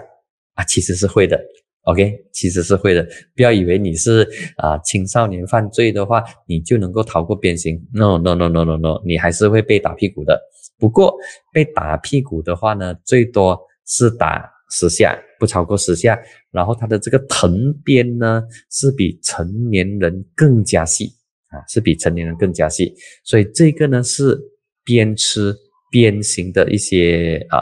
[0.55, 1.39] 啊，其实是会的。
[1.83, 3.07] OK，其实是会的。
[3.37, 7.81] 不要以为你是啊青少年犯罪的话，你就能够逃过鞭刑。
[7.93, 10.37] No，No，No，No，No，No，你还是会被打屁股的。
[10.77, 11.15] 不过
[11.53, 16.19] 被打屁股的话呢，最多是打十下，不超过十下。
[16.51, 21.13] 然后它的这个藤鞭呢，是比成年人更加细
[21.49, 22.93] 啊，是比成年人更加细。
[23.23, 24.39] 所以这个呢是
[24.83, 25.55] 边吃
[25.91, 27.61] 边行的一些啊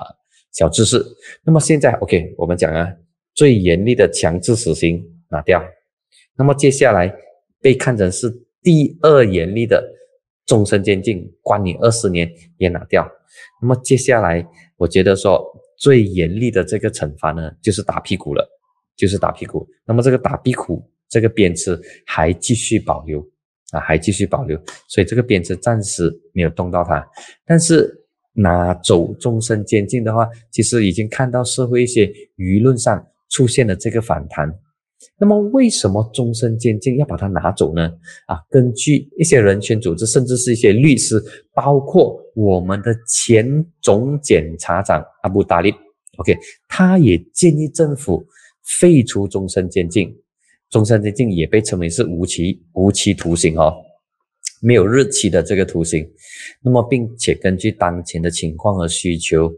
[0.51, 1.03] 小知识。
[1.43, 2.87] 那么现在 OK，我们讲啊，
[3.33, 5.63] 最严厉的强制死刑拿掉。
[6.37, 7.13] 那么接下来
[7.61, 8.29] 被看成是
[8.61, 9.83] 第二严厉的
[10.45, 13.09] 终身监禁，关你二十年也拿掉。
[13.61, 14.47] 那么接下来
[14.77, 15.43] 我觉得说
[15.77, 18.53] 最严厉的这个惩罚呢，就是打屁股了。
[18.97, 23.23] 就是打屁股，那么这个打屁股这个鞭笞还继续保留
[23.71, 27.05] 啊，还继续保留，所以这个鞭笞暂时没有动到它。
[27.45, 27.89] 但是
[28.33, 32.05] 拿走终身监禁的话，其实已经看到社会一些
[32.37, 34.51] 舆论上出现了这个反弹。
[35.19, 37.91] 那么为什么终身监禁要把它拿走呢？
[38.25, 41.21] 啊，根据一些人权组织，甚至是一些律师，
[41.53, 45.73] 包括我们的前总检察长阿布达利
[46.17, 48.25] ，OK，他也建议政府。
[48.81, 50.13] 废除终身监禁，
[50.69, 53.73] 终身监禁也被称为是无期无期徒刑哦，
[54.61, 56.05] 没有日期的这个徒刑。
[56.61, 59.51] 那么，并且根据当前的情况和需求，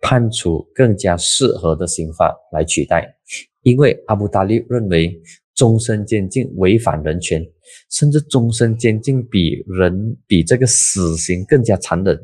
[0.00, 3.16] 判处更加适合的刑法来取代。
[3.62, 5.20] 因为阿布达利认为
[5.54, 7.44] 终身监禁违反人权，
[7.90, 12.16] 甚至终身监禁比人比这个死刑更加残忍。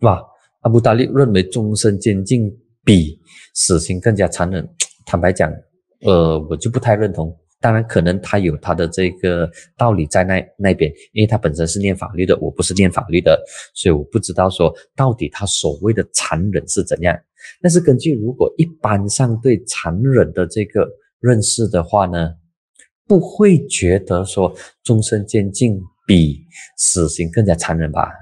[0.00, 0.22] 哇，
[0.60, 3.18] 阿布达利认为终身监禁比
[3.54, 4.68] 死刑更加残忍。
[5.06, 5.50] 坦白讲，
[6.06, 7.36] 呃，我就不太认同。
[7.60, 13.42] 当然，可能他有他的这个道理在那那边，因为他本身是念法律的，我不是念法律的，
[13.74, 17.18] 所以我不知道说到底他所谓的残忍是怎样。
[17.60, 20.86] 但是根据如果一般上对残忍的这个
[21.18, 22.34] 认识的话呢，
[23.08, 26.38] 不会觉得说终身监禁比
[26.76, 28.12] 死刑更加残忍吧？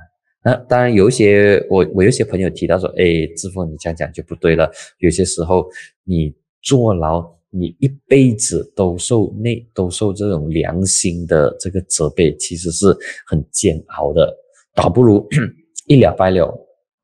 [0.44, 4.70] 那当然有一些我我有些朋友提到说，哎，志峰你这样讲就不对了，
[5.01, 5.68] 有些时候
[6.05, 6.35] 你。
[6.66, 7.20] 坐牢，
[7.57, 12.87] 你一辈子都受内都受这种良心的这个责备，其实是
[13.27, 14.37] 很煎熬的。
[14.75, 15.25] 倒不如
[15.87, 16.53] 一了百了，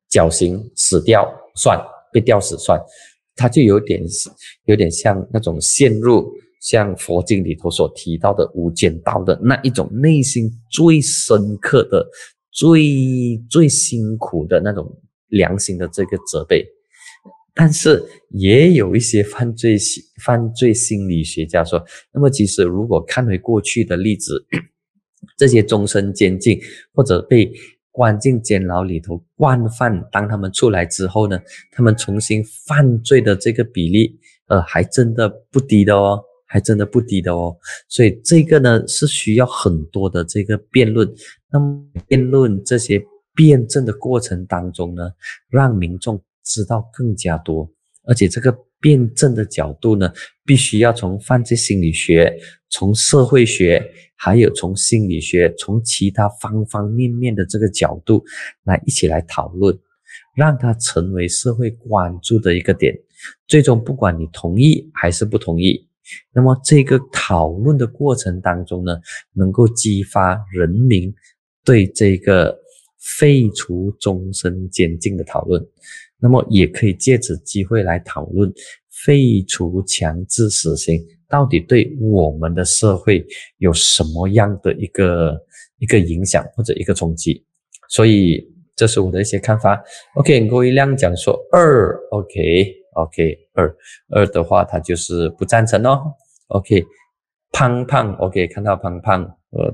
[0.09, 1.79] 绞刑死掉算，
[2.11, 2.77] 被吊死算。
[3.33, 4.03] 他就有点
[4.65, 6.29] 有点像那种陷入
[6.61, 12.05] 像佛经里头所提到的无间道的那一种内心最深刻的、
[12.51, 14.85] 最最辛苦的那种
[15.29, 16.67] 良心的这个责备。
[17.53, 21.83] 但是也有一些犯罪心犯罪心理学家说，
[22.13, 24.45] 那么其实如果看回过去的例子，
[25.37, 26.59] 这些终身监禁
[26.93, 27.51] 或者被
[27.91, 31.37] 关进监牢里头惯犯，当他们出来之后呢，
[31.71, 37.53] 他们重新犯罪的这个比例，呃，还真的不低的哦，还真的不低的哦。
[37.89, 41.13] 所以这个呢是需要很多的这个辩论。
[41.51, 43.03] 那么辩论这些
[43.35, 45.11] 辩证的过程当中呢，
[45.49, 46.23] 让民众。
[46.43, 47.71] 知道更加多，
[48.03, 50.11] 而且这个辩证的角度呢，
[50.45, 52.35] 必须要从犯罪心理学、
[52.69, 53.83] 从社会学，
[54.15, 58.23] 还有从心理学、从其他方方面面的这个角度
[58.63, 59.77] 来一起来讨论，
[60.35, 62.97] 让它成为社会关注的一个点。
[63.47, 65.87] 最终，不管你同意还是不同意，
[66.33, 68.99] 那么这个讨论的过程当中呢，
[69.33, 71.13] 能够激发人民
[71.63, 72.59] 对这个
[72.97, 75.63] 废除终身监禁的讨论。
[76.21, 78.53] 那么也可以借此机会来讨论
[79.03, 83.25] 废除强制死刑到底对我们的社会
[83.57, 85.35] 有什么样的一个
[85.79, 87.43] 一个影响或者一个冲击，
[87.89, 89.81] 所以这是我的一些看法。
[90.15, 93.75] OK，郭一亮讲说二，OK OK 二
[94.09, 95.99] 二的话他就是不赞成哦。
[96.49, 96.83] OK，
[97.51, 99.73] 胖胖 OK 看到胖胖呃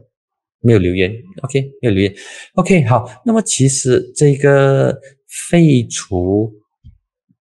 [0.61, 2.15] 没有留言，OK 没有留言
[2.53, 4.97] ，OK 好，那么其实这个。
[5.27, 6.53] 废除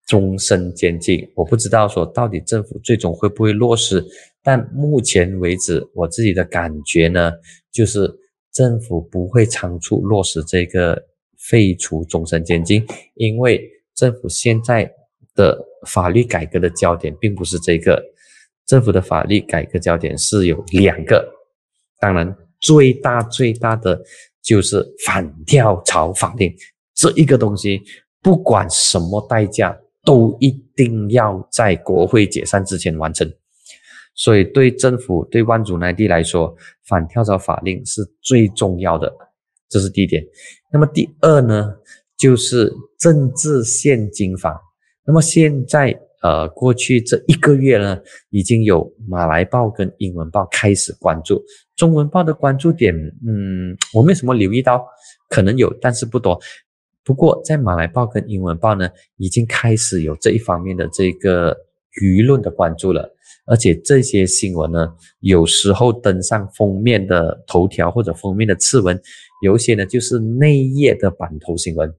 [0.07, 4.05] 终身监禁，我不知道说到底政府最终会不会落实，
[4.43, 7.33] 但目前为止，我自己的感觉呢，
[7.73, 8.13] 就是
[8.53, 11.01] 政府不会仓促落实这个
[11.39, 14.91] 废除终身监禁，因为政府现在
[15.35, 18.03] 的法律改革的焦点并不是这个，
[18.67, 21.29] 政府的法律改革焦点是有两个，
[21.99, 24.01] 当然最大最大的
[24.43, 26.55] 就是反跳槽法令。
[26.97, 27.83] 这一个东西，
[28.21, 33.31] 不管什么代价，都一定要在国会解散之前完成。
[34.15, 36.57] 所以，对政府、对万主内地来说，
[36.89, 39.15] 反跳槽法令是最重要的，
[39.69, 40.25] 这是第一点。
[40.73, 41.77] 那么第二呢，
[42.17, 44.59] 就是政治现金法。
[45.05, 51.45] 那么现在，呃，过去这一个月呢，已经有马来报跟英文报开始关注，
[51.77, 54.83] 中文报的关注点，嗯，我没什么留意到，
[55.29, 56.41] 可能有，但是不多。
[57.07, 61.57] 不过，在马来报跟英文报呢，已经开始有这一方面的这个
[62.03, 63.15] 舆论的关注了。
[63.47, 69.01] 而且这些新闻呢，有时候登上封面的头条或者封面的次文，
[69.41, 71.95] 有一些呢就是内页的版头新闻。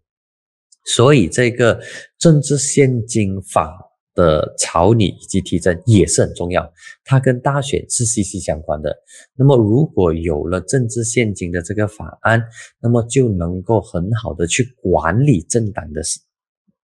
[0.84, 1.80] 所以这个
[2.20, 3.87] 政治现金法
[4.18, 6.74] 的草拟以及提振也是很重要，
[7.06, 8.98] 它跟大选是息息相关的。
[9.36, 12.44] 那么如果有了政治现金的这个法案，
[12.82, 16.02] 那么就能够很好的去管理政党的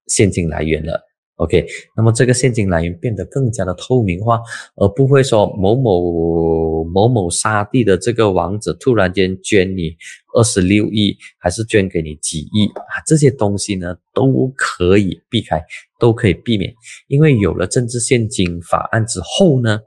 [0.06, 1.02] 现金来源了。
[1.38, 1.66] OK，
[1.98, 4.40] 那么这个现金来源变得更加的透明化，
[4.76, 9.96] 而不会说某某某某沙地的这个王子突然间捐你
[10.36, 13.02] 二十六亿，还是捐给你几亿啊？
[13.06, 15.60] 这些东西呢都可以避开，
[16.00, 16.72] 都可以避免，
[17.08, 19.80] 因为有了政治现金法案之后呢，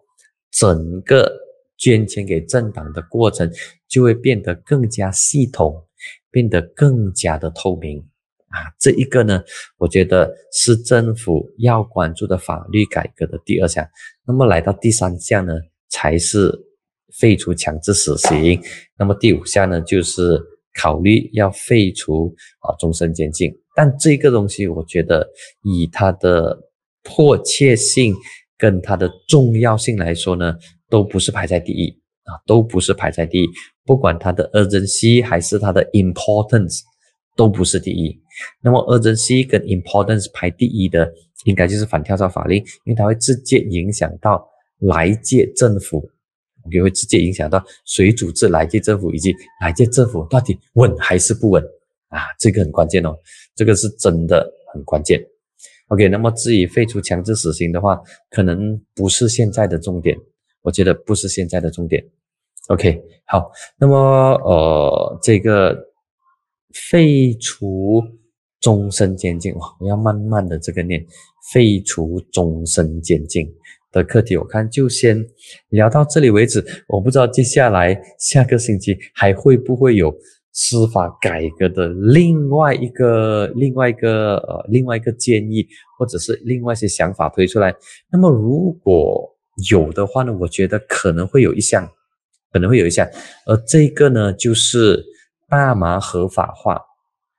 [0.50, 1.32] 整个
[1.78, 3.48] 捐钱给政党的过程
[3.88, 5.84] 就会变得更加系统，
[6.32, 8.04] 变得更加的透明。
[8.48, 9.42] 啊，这一个呢，
[9.76, 13.86] 我觉得是政府要关注的法律改革的第二项。
[14.26, 15.52] 那么来到第三项呢，
[15.88, 16.52] 才是
[17.18, 18.60] 废除强制死刑。
[18.98, 20.40] 那么第五项呢，就是
[20.74, 23.52] 考虑要废除啊终身监禁。
[23.74, 25.28] 但这个东西，我觉得
[25.62, 26.56] 以它的
[27.02, 28.14] 迫切性
[28.56, 30.54] 跟它的重要性来说呢，
[30.88, 31.90] 都不是排在第一
[32.24, 33.48] 啊，都不是排在第一。
[33.84, 36.80] 不管它的 urgency 还是它的 importance，
[37.36, 38.18] 都不是第一。
[38.62, 41.12] 那么，urgency 跟 importance 排第一的，
[41.44, 44.46] 应该就是反跳蚤法令，因为它会直接影响到
[44.80, 46.08] 来届政府，
[46.70, 51.62] 也会直接影响到谁组织来届政府，以及来届政府到底稳还是不稳
[52.08, 52.20] 啊？
[52.38, 53.16] 这个很关键哦，
[53.54, 55.20] 这个是真的很关键。
[55.88, 60.16] OK，那么至于废除强制死刑的话，可能不是现在的重点，
[60.62, 62.04] 我觉得不是现在的重点。
[62.68, 63.96] OK，好，那么
[64.44, 65.76] 呃，这个
[66.90, 68.02] 废除。
[68.66, 69.60] 终身监禁哇！
[69.78, 71.00] 我要慢慢的这个念，
[71.52, 73.46] 废除终身监禁
[73.92, 75.24] 的课题，我看就先
[75.68, 76.64] 聊到这里为止。
[76.88, 80.12] 我不知道接下来下个星期还会不会有
[80.50, 85.64] 司法改革的另外一个、另外一个呃、另外一个建议，
[85.96, 87.72] 或者是另外一些想法推出来。
[88.10, 89.32] 那么如果
[89.70, 91.88] 有的话呢，我觉得可能会有一项，
[92.50, 93.08] 可能会有一项，
[93.46, 95.04] 而这个呢就是
[95.48, 96.80] 大麻合法化。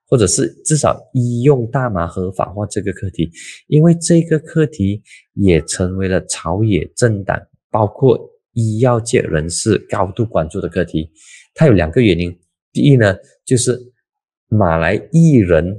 [0.07, 3.29] 或者是至少医用大麻合法化这个课题，
[3.67, 5.01] 因为这个课题
[5.33, 7.37] 也成为了朝野政党
[7.69, 8.17] 包括
[8.53, 11.09] 医药界人士高度关注的课题。
[11.53, 12.33] 它有两个原因，
[12.71, 13.77] 第一呢，就是
[14.47, 15.77] 马来艺人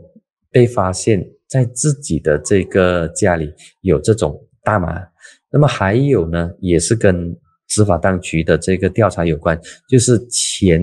[0.51, 3.51] 被发现在自己的这个家里
[3.81, 5.03] 有这种大麻，
[5.51, 7.35] 那么还有呢，也是跟
[7.67, 9.59] 执法当局的这个调查有关，
[9.89, 10.83] 就是前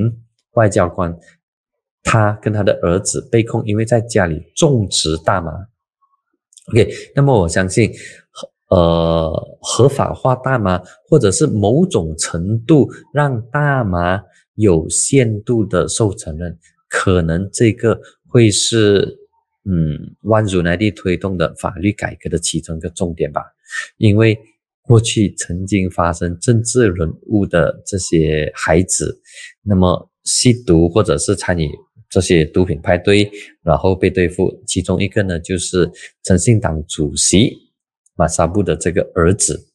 [0.53, 1.15] 外交官。
[2.05, 5.51] 他跟他的儿子被控，因为在家里种植大麻。
[6.71, 7.91] OK，那么我相信，
[8.69, 14.21] 呃，合法化大麻，或者是某种程度让大麻
[14.53, 19.17] 有限度的受承认，可能这个会是，
[19.65, 23.41] 嗯，万如来地推动的法律改革的其中一个重点吧。
[23.97, 24.37] 因为
[24.83, 29.19] 过去曾经发生政治人物的这些孩子，
[29.63, 31.69] 那么吸毒或者是参与。
[32.15, 33.29] 这些毒品派对，
[33.61, 34.49] 然后被对付。
[34.65, 35.91] 其中一个呢，就是
[36.23, 37.51] 诚信党主席
[38.15, 39.67] 马萨布的这个儿子。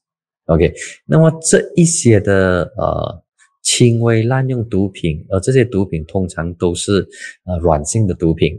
[0.47, 0.73] OK，
[1.05, 3.23] 那么这一些的呃
[3.63, 7.07] 轻微滥用毒品，而这些毒品通常都是
[7.45, 8.55] 呃软性的毒品，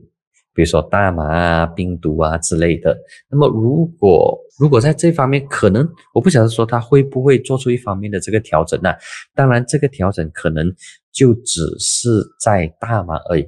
[0.54, 2.96] 比如说大麻啊、冰毒啊之类的。
[3.32, 8.94] 那么如果如果在这方面，可能我不晓得说他会不会做出一方面的这个调整呢？
[9.34, 10.72] 当然，这个调整可能
[11.12, 12.08] 就只是
[12.40, 13.46] 在大麻而已。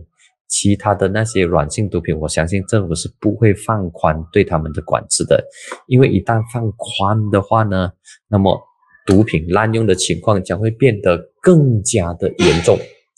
[0.54, 5.44] 其他的那些软性毒品，我相信政府是不会放宽对他们的管制的，
[5.88, 7.92] 因为一旦放宽的话呢，
[8.30, 8.56] 那么
[9.04, 12.78] 毒品滥用的情况将会变得更加的严重，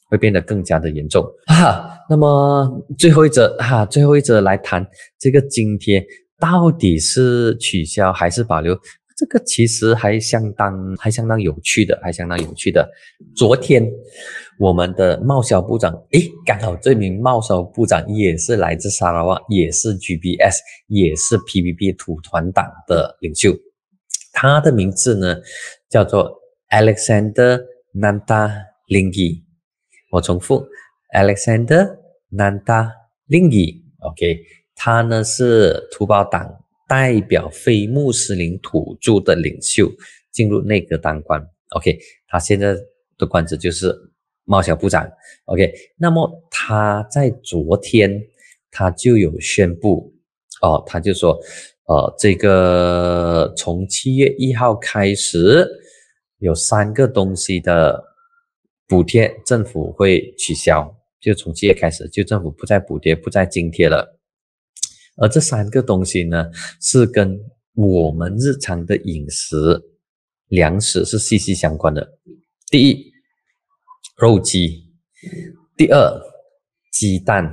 [0.09, 1.91] 会变得更加的严重哈。
[2.09, 4.87] 那么最后一则哈，最后一则来谈
[5.19, 6.01] 这个津贴
[6.39, 8.79] 到底是取消还是保留？
[9.17, 12.85] 这个其实还相当还相当有趣的，还相当有趣的。
[13.33, 13.81] 昨天
[14.59, 23.53] 我们的贸销部长，诶，刚好这名贸销部长也是来自沙拉瓦，也是 GBS，也是 PPP 土团党的领袖。
[24.31, 25.37] 他的名字呢
[25.89, 26.33] 叫做
[26.69, 28.51] Alexander Nanda
[28.89, 29.43] Lingi。
[30.11, 30.65] 我重复
[31.13, 31.97] ，Alexander
[32.31, 32.91] Nanda
[33.27, 33.81] Lingi。
[33.99, 34.39] OK，
[34.75, 36.61] 他呢是土包党。
[36.87, 39.91] 代表非穆斯林土著的领袖
[40.31, 41.43] 进入内阁当官
[41.75, 41.97] ，OK，
[42.27, 42.75] 他现在
[43.17, 43.91] 的官职就是
[44.45, 45.05] 贸销部长
[45.45, 48.21] ，OK，那么他在昨天
[48.71, 50.13] 他就有宣布，
[50.61, 51.37] 哦，他就说
[51.87, 55.67] 呃，这个从七月一号开始，
[56.39, 58.03] 有三个东西的
[58.87, 60.95] 补贴，政府会取消。
[61.19, 64.19] 就从七月开始，就政府不再补贴，不再津贴了。
[65.17, 67.39] 而这三个东西呢，是跟
[67.73, 69.55] 我们日常的饮食、
[70.49, 72.07] 粮食是息息相关的。
[72.69, 73.11] 第一，
[74.17, 74.81] 肉鸡；
[75.75, 76.21] 第二，
[76.89, 77.43] 鸡蛋；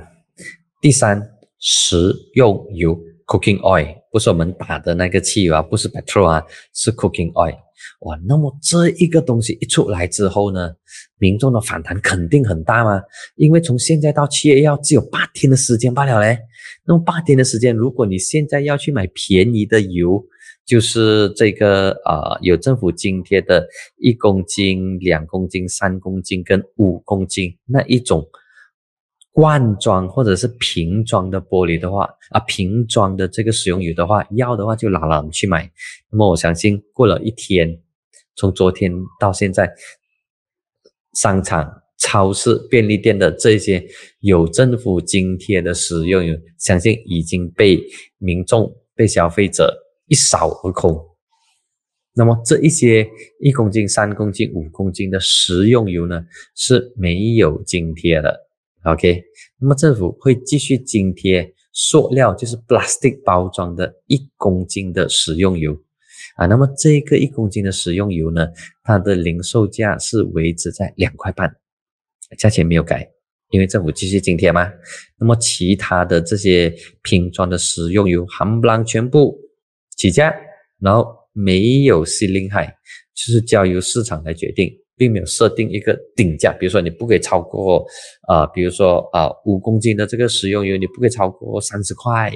[0.79, 1.21] 第三，
[1.59, 2.97] 食用油
[3.27, 3.93] （cooking oil）。
[4.09, 6.41] 不是我们打的那个汽油啊，不是 petrol 啊，
[6.73, 7.53] 是 cooking oil。
[8.01, 10.73] 哇，那么这一个东西一出来之后呢，
[11.17, 13.01] 民众的反弹肯定很大吗？
[13.35, 16.39] 因为从现在到七月要只有八天的时间罢了嘞。
[16.85, 20.23] 那么八天的时间，如果你现在要去买便宜的油，
[20.65, 28.27] 就是这个啊，有政府津贴的一公斤、两公斤、三公斤跟五公斤那一种。
[29.35, 35.67] 罐装或者是瓶装的玻璃的话，啊，瓶装的这个食用油的话，要的话就拿了去买。
[36.11, 37.81] 那么我相信过了一天，
[38.35, 39.73] 从昨天到现在，
[41.15, 43.83] 商场、超市、便利店的这些
[44.19, 47.83] 有政府津贴的食用油，相信已经被
[48.19, 49.75] 民众、被消费者
[50.07, 51.09] 一扫而空。
[52.15, 56.23] 那么这一些一公斤、三公斤、五公斤的食用油呢，
[56.55, 58.39] 是没有津贴的。
[58.83, 59.23] OK，
[59.59, 65.75] 那么政府会继续津贴塑料，就是 plastic 包装的一公斤的食用油
[66.35, 66.45] 啊。
[66.45, 68.47] 那么这个一公斤的食用油呢，
[68.83, 71.55] 它的零售价是维持在两块半，
[72.37, 73.09] 价钱没有改，
[73.49, 74.69] 因为政府继续津贴嘛。
[75.17, 79.39] 那么其他的这些瓶装的食用油，含不啷全部
[79.95, 80.33] 起价，
[80.79, 82.69] 然后没有 ceiling high，
[83.13, 84.71] 就是交由市场来决定。
[84.95, 87.83] 并没有设定一个顶价，比如说你不可以超过，
[88.29, 92.31] 呃，比如说啊五公斤的这个食用油，你不可以超过三十块。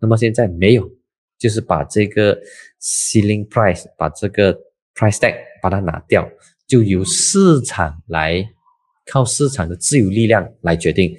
[0.00, 0.90] 那么现在没有，
[1.38, 2.34] 就是把这个
[2.80, 4.54] ceiling price，把这个
[4.94, 6.26] price tag 把它拿掉，
[6.66, 8.42] 就由市场来
[9.04, 11.14] 靠市场的自由力量来决定。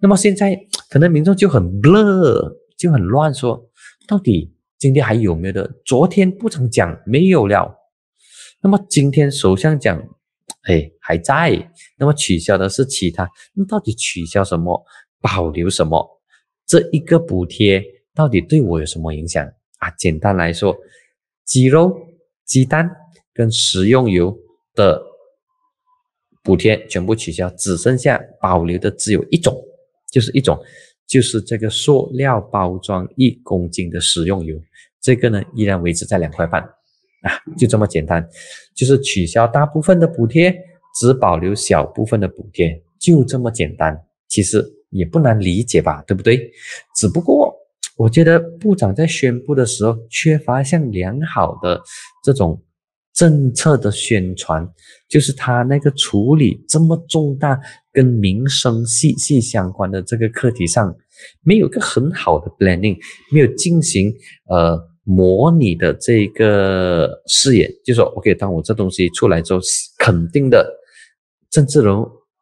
[0.00, 0.58] 那么现在
[0.90, 3.70] 可能民众就很热就很乱，说
[4.08, 4.52] 到底
[4.82, 5.70] 今天还有没有的？
[5.84, 7.72] 昨天部长讲没有了，
[8.60, 9.96] 那么今天首相讲。
[10.64, 11.70] 哎，还在。
[11.96, 14.84] 那么取消的是其他，那到底取消什么，
[15.20, 16.20] 保留什么？
[16.66, 17.80] 这一个补贴
[18.12, 19.46] 到底对我有什么影响
[19.78, 19.88] 啊？
[19.92, 20.76] 简单来说，
[21.44, 21.96] 鸡肉、
[22.44, 22.90] 鸡蛋
[23.32, 24.36] 跟食用油
[24.74, 25.00] 的
[26.42, 29.56] 补贴全部取消，只剩下保留的只有一种，
[30.10, 30.60] 就是一种，
[31.12, 34.56] 就是这个塑料包装一公斤的食用油，
[34.98, 36.62] 这个呢依然维持在两块半。
[36.62, 38.26] 啊，就这么简单，
[38.74, 40.58] 就是取消大部分的补贴，
[40.98, 43.94] 只保留小部分的补贴，就这么简单。
[44.26, 46.50] 其实也不难理解吧，对不对？
[46.96, 47.54] 只不过
[47.98, 51.78] 我觉得部长在宣布的时候缺乏像良好的
[52.24, 52.60] 这种
[53.12, 54.66] 政策的宣传，
[55.08, 57.60] 就是他那个处理这么重大
[57.92, 60.92] 跟民生息息相关的这个课题上，
[61.42, 62.98] 没有一个很好的 planning，
[63.32, 64.12] 没有进行
[64.48, 64.92] 呃。
[65.04, 69.58] 模拟的这个视野，就说 OK，当我这东西出来之后，
[69.98, 70.64] 肯定的，
[71.50, 71.92] 政治人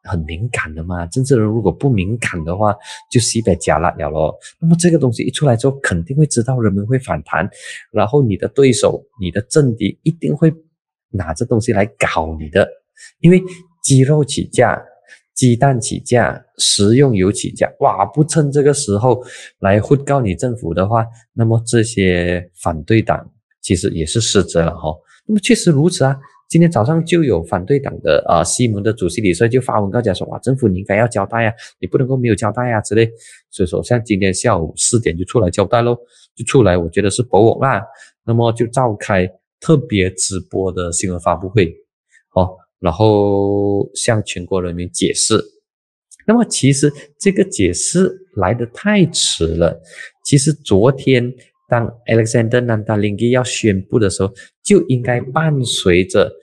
[0.03, 1.03] 很敏感的嘛。
[1.07, 2.71] 政治人如果不敏感的话，
[3.11, 4.37] 就西北加辣了咯。
[4.59, 7.49] 那么这个东西一出来之后，肯定会知道人们会反弹，
[7.91, 10.53] 然后你的对手、你的政敌一定会
[11.09, 12.69] 拿这东西来搞你的，
[13.21, 13.41] 因为
[13.83, 14.79] 鸡肉起价。
[15.41, 18.05] 鸡蛋起价，食用油起价，哇！
[18.05, 19.19] 不趁这个时候
[19.61, 23.27] 来呼告你政府的话，那么这些反对党
[23.59, 24.95] 其实也是失职了哈。
[25.25, 26.15] 那么确实如此啊，
[26.47, 33.09] 今天早上就有反对党的啊，西蒙的主席李帅就发文告讲说，哇，政府你应该要交代啊，你不能够没有交代啊之类。
[33.49, 35.97] 所以说，像今天下午四点就出来交代喽，
[36.35, 37.81] 就出来，我觉得是博我啦。
[38.23, 39.27] 那么就召开
[39.59, 41.73] 特别直播的新闻发布会，
[42.35, 42.55] 哦。
[42.81, 45.39] 然后向全国人民解释，
[46.25, 49.79] 那么其实这个解释来的太迟了。
[50.25, 51.31] 其实昨天
[51.69, 56.33] 当 Alexander Nandalingi 要宣布的时候，就应该伴随着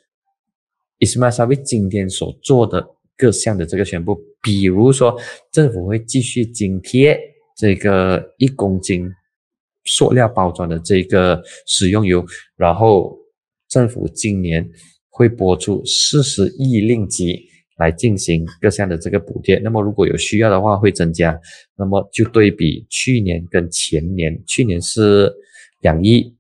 [1.01, 5.21] Ismail Sabri 今天所做的各项的这个宣布，比如说
[5.51, 7.19] 政府会继续津贴
[7.57, 9.11] 这个一公斤
[9.87, 12.25] 塑料包装的这个食用油，
[12.57, 13.19] 然后
[13.69, 14.71] 政府今年。
[15.19, 17.45] 会拨出四十亿令吉
[17.79, 21.37] 来进行各项的这个补贴，那么如果有需要的话会增加，
[21.77, 25.33] 那么就对比去年跟前年，去年是
[25.81, 26.33] 两亿，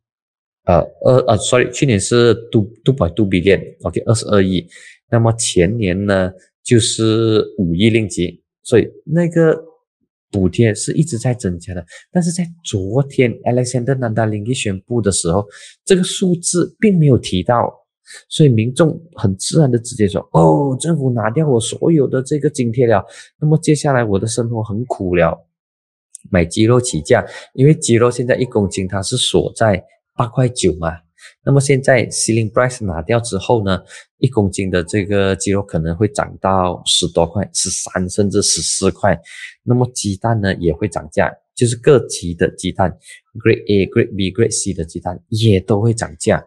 [0.66, 4.64] 呃二呃，sorry，去年是都都百都比链，OK，二十二亿，
[5.10, 6.30] 那么前年呢
[6.62, 9.60] 就是五亿令吉，所以那个
[10.30, 15.46] 补贴是一直在增加的，但是在昨天 Alexander Nandalingi 宣布的时候，
[15.84, 17.72] 这个数字并没有提到，
[18.28, 23.04] 所以民众很自然的直接说：“哦，政府拿掉我所有的这个津贴了，
[23.40, 25.44] 那么接下来我的生活很苦了。”
[26.30, 29.82] 买鸡肉起价，因为鸡肉现在一公斤它是锁在
[30.14, 30.92] 八块九嘛。
[31.44, 33.80] 那么现在 ceiling price 拿掉之后呢，
[34.18, 39.18] 一公斤的这个鸡肉可能会涨到十多块，十三甚至十四块。
[39.62, 42.90] 那么鸡蛋呢也会涨价，就是各级的鸡蛋
[43.42, 46.44] ，grade A、grade B、grade C 的鸡蛋也都会涨价。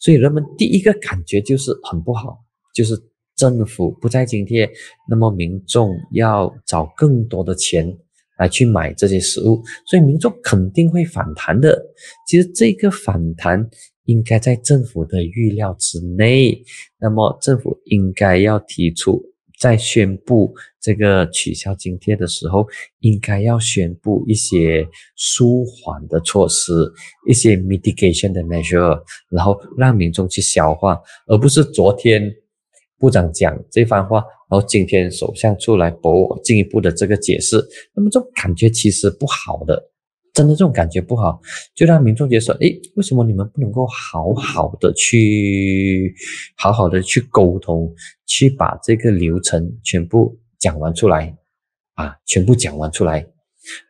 [0.00, 2.38] 所以人们第一个感觉就是很不好，
[2.74, 2.94] 就是
[3.36, 4.70] 政府不再津贴，
[5.08, 7.96] 那么民众要找更多的钱。
[8.36, 11.80] 来去买这些食物，所以民众肯定会反弹的。
[12.26, 13.64] 其实这个反弹
[14.06, 16.60] 应该在政府的预料之内。
[16.98, 19.22] 那么政府应该要提出，
[19.58, 22.66] 在宣布这个取消津贴的时候，
[23.00, 24.86] 应该要宣布一些
[25.16, 26.72] 舒缓的措施，
[27.28, 32.34] 一些 mitigation 的 measure，然后让民众去消化，而不是昨天。
[32.96, 37.62] 部长讲这番话，然后今天首相出来博进一步的这个解释，
[37.94, 39.90] 那么这种感觉其实不好的，
[40.34, 41.40] 真的这种感觉不好，
[41.74, 46.14] 就让民众觉得说，诶，为什么你们不能够好好的去
[46.56, 47.90] 好好的去沟通，
[48.26, 51.34] 去把这个流程全部讲完出来
[51.94, 53.24] 啊，全部讲完出来，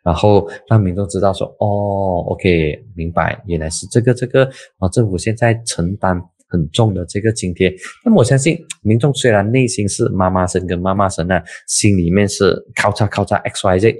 [0.05, 4.45] 然后让民众知道说，哦，OK，明白，原来是这个这个
[4.79, 6.23] 啊，政府现在承担。
[6.47, 7.75] 很重的这个津贴，
[8.05, 13.99] 那么我相信民众虽然内心是妈妈生跟妈妈生呢，心里面是靠叉靠叉 X Y Z，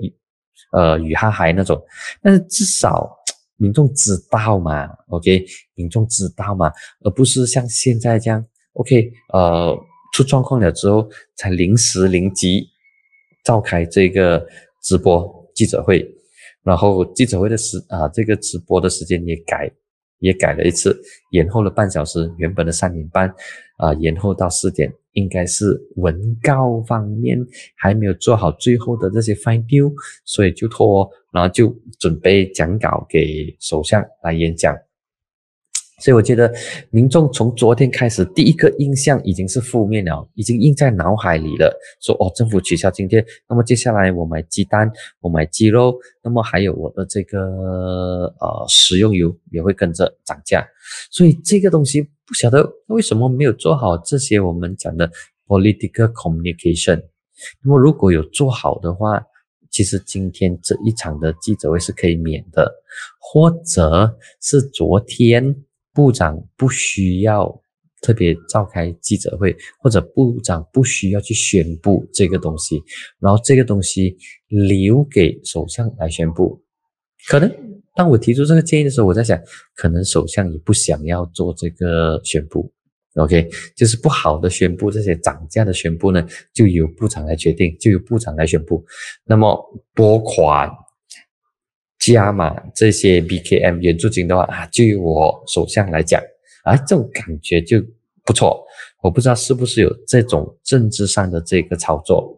[0.75, 1.81] 呃，雨哈海那种，
[2.21, 3.09] 但是至少
[3.57, 5.45] 民众知道嘛，OK，
[5.75, 6.73] 民众知道嘛，
[7.05, 9.79] 而不是像现在这样，OK，呃，
[10.13, 12.67] 出状况了之后才临时临急
[13.45, 14.45] 召开这个
[14.83, 16.05] 直播记者会，
[16.65, 19.71] 然后记者会的时啊，这个直播的时间也改。
[20.25, 20.99] 也改了一次，
[21.31, 23.29] 延后了半小时，原本的三点半，
[23.77, 27.39] 啊，延后到四点，应该是文告方面
[27.77, 29.93] 还没有做好最后的这些 fine deal，
[30.25, 34.75] 所以就拖，然后就准备讲稿给首相来演讲。
[36.01, 36.53] 所以我觉得，
[36.91, 41.73] 民众从昨天开始，第一个印象已经是负面了，已经印在脑海里了。
[42.03, 44.91] 说哦，政府取消津贴，那么接下来我买鸡蛋，
[45.21, 47.39] 我买鸡肉，那么还有我的这个
[48.41, 50.67] 呃食用油也会跟着涨价。
[51.13, 55.09] 所以这个东西不晓得为什么没有做好这些我们讲的
[55.47, 57.01] political communication。
[57.63, 59.23] 那么如果有做好的话，
[59.71, 62.69] 其实今天这一场的记者会是可以免的，
[63.21, 65.55] 或者是昨天。
[65.95, 67.49] 部长不需要
[68.03, 72.83] 特别召开记者会，或者部长不需要去宣布这个东西，
[73.19, 74.15] 然后这个东西
[74.49, 76.61] 留给首相来宣布。
[77.29, 77.51] 可能
[77.95, 79.41] 当我提出这个建议的时候，我在想，
[79.77, 82.71] 可能首相也不想要做这个宣布。
[83.15, 88.85] OK，就是不好的宣布，这些涨价的宣布呢，就由部长来决定，就由部长来宣布。
[89.25, 89.57] 那么
[89.95, 90.69] 拨款。
[92.13, 96.21] 加码这些 BKM 援助金的话啊，就由我首相来讲
[96.65, 97.83] 啊，这种感觉就
[98.25, 98.63] 不错。
[99.03, 102.37] 我不知道是不是有这种政治上的这个操作。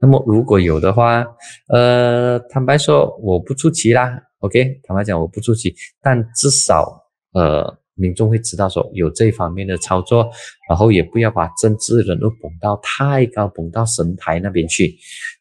[0.00, 1.24] 那么如果有的话，
[1.68, 4.18] 呃，坦白说我不出奇啦。
[4.40, 10.30] OK，坦白讲我不出奇，但至少呃，民众会知道说有这方面的操作，
[10.68, 14.94] 然后也不要把政治人物捧到太高，捧到神台那边去。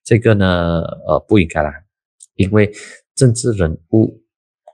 [0.03, 1.73] 这个呢，呃，不应该啦，
[2.35, 2.71] 因为。
[3.19, 4.21] 政治人物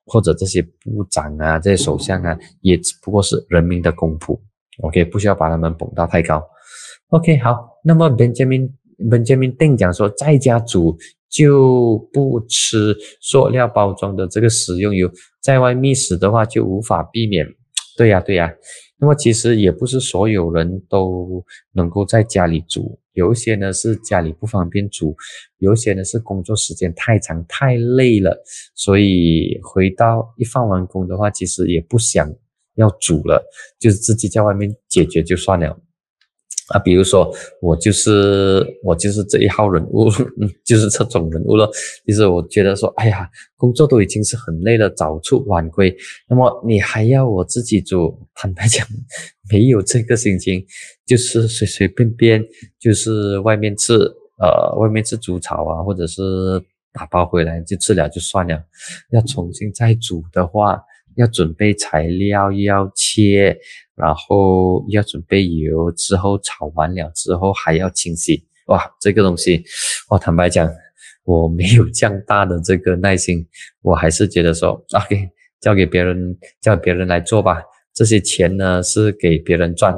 [0.05, 4.39] 或者这些部长啊，这些首相啊，也只不过是人民的公仆。
[4.83, 6.43] OK，不需要把他们捧到太高。
[7.09, 7.79] OK，好。
[7.83, 10.95] 那么 Benjamin Benjamin Deng 讲说，在家煮
[11.27, 15.09] 就不吃塑料包装的这个食用油，
[15.41, 17.47] 在外觅食的话就无法避免。
[17.97, 18.53] 对呀，对呀。
[18.97, 21.43] 那么其实也不是所有人都
[21.73, 22.99] 能够在家里煮。
[23.15, 25.15] 有一些呢是家里不方便煮，
[25.57, 28.43] 有一些呢是工作时间太长太累了，
[28.75, 32.31] 所以回到一放完工的话，其实也不想
[32.75, 33.43] 要煮了，
[33.79, 35.75] 就是自己在外面解决就算了。
[36.69, 40.09] 啊，比如说我就是我就是这一号人物，
[40.65, 41.69] 就是这种人物了。
[42.05, 45.95] 其实我觉得说，哎呀，工作都已经是很累了，早出晚归，
[46.27, 48.17] 那么你还要我自己煮？
[48.33, 48.85] 坦白讲，
[49.49, 50.65] 没有这个心情，
[51.05, 52.43] 就是随随便便，
[52.79, 53.93] 就是外面吃，
[54.39, 56.21] 呃，外面吃煮炒啊，或者是
[56.91, 58.61] 打包回来就吃了就算了。
[59.11, 60.81] 要重新再煮的话，
[61.15, 63.57] 要准备材料，要切。
[63.97, 69.63] 然后要准备油，之后炒完了之后还要清洗，哇，这个东西，
[70.09, 70.69] 我坦白讲，
[71.23, 73.47] 我没有这样大的这个耐心，
[73.81, 75.29] 我还是觉得说，OK，
[75.61, 77.63] 交给别人，叫别人来做吧。
[77.93, 79.95] 这些钱呢是给别人赚。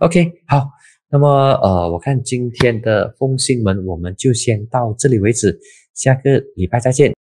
[0.00, 0.68] OK，好，
[1.10, 5.58] 那么呃，我看今天的风信门我们就先到这里为止，
[5.94, 7.18] 下个礼拜再见。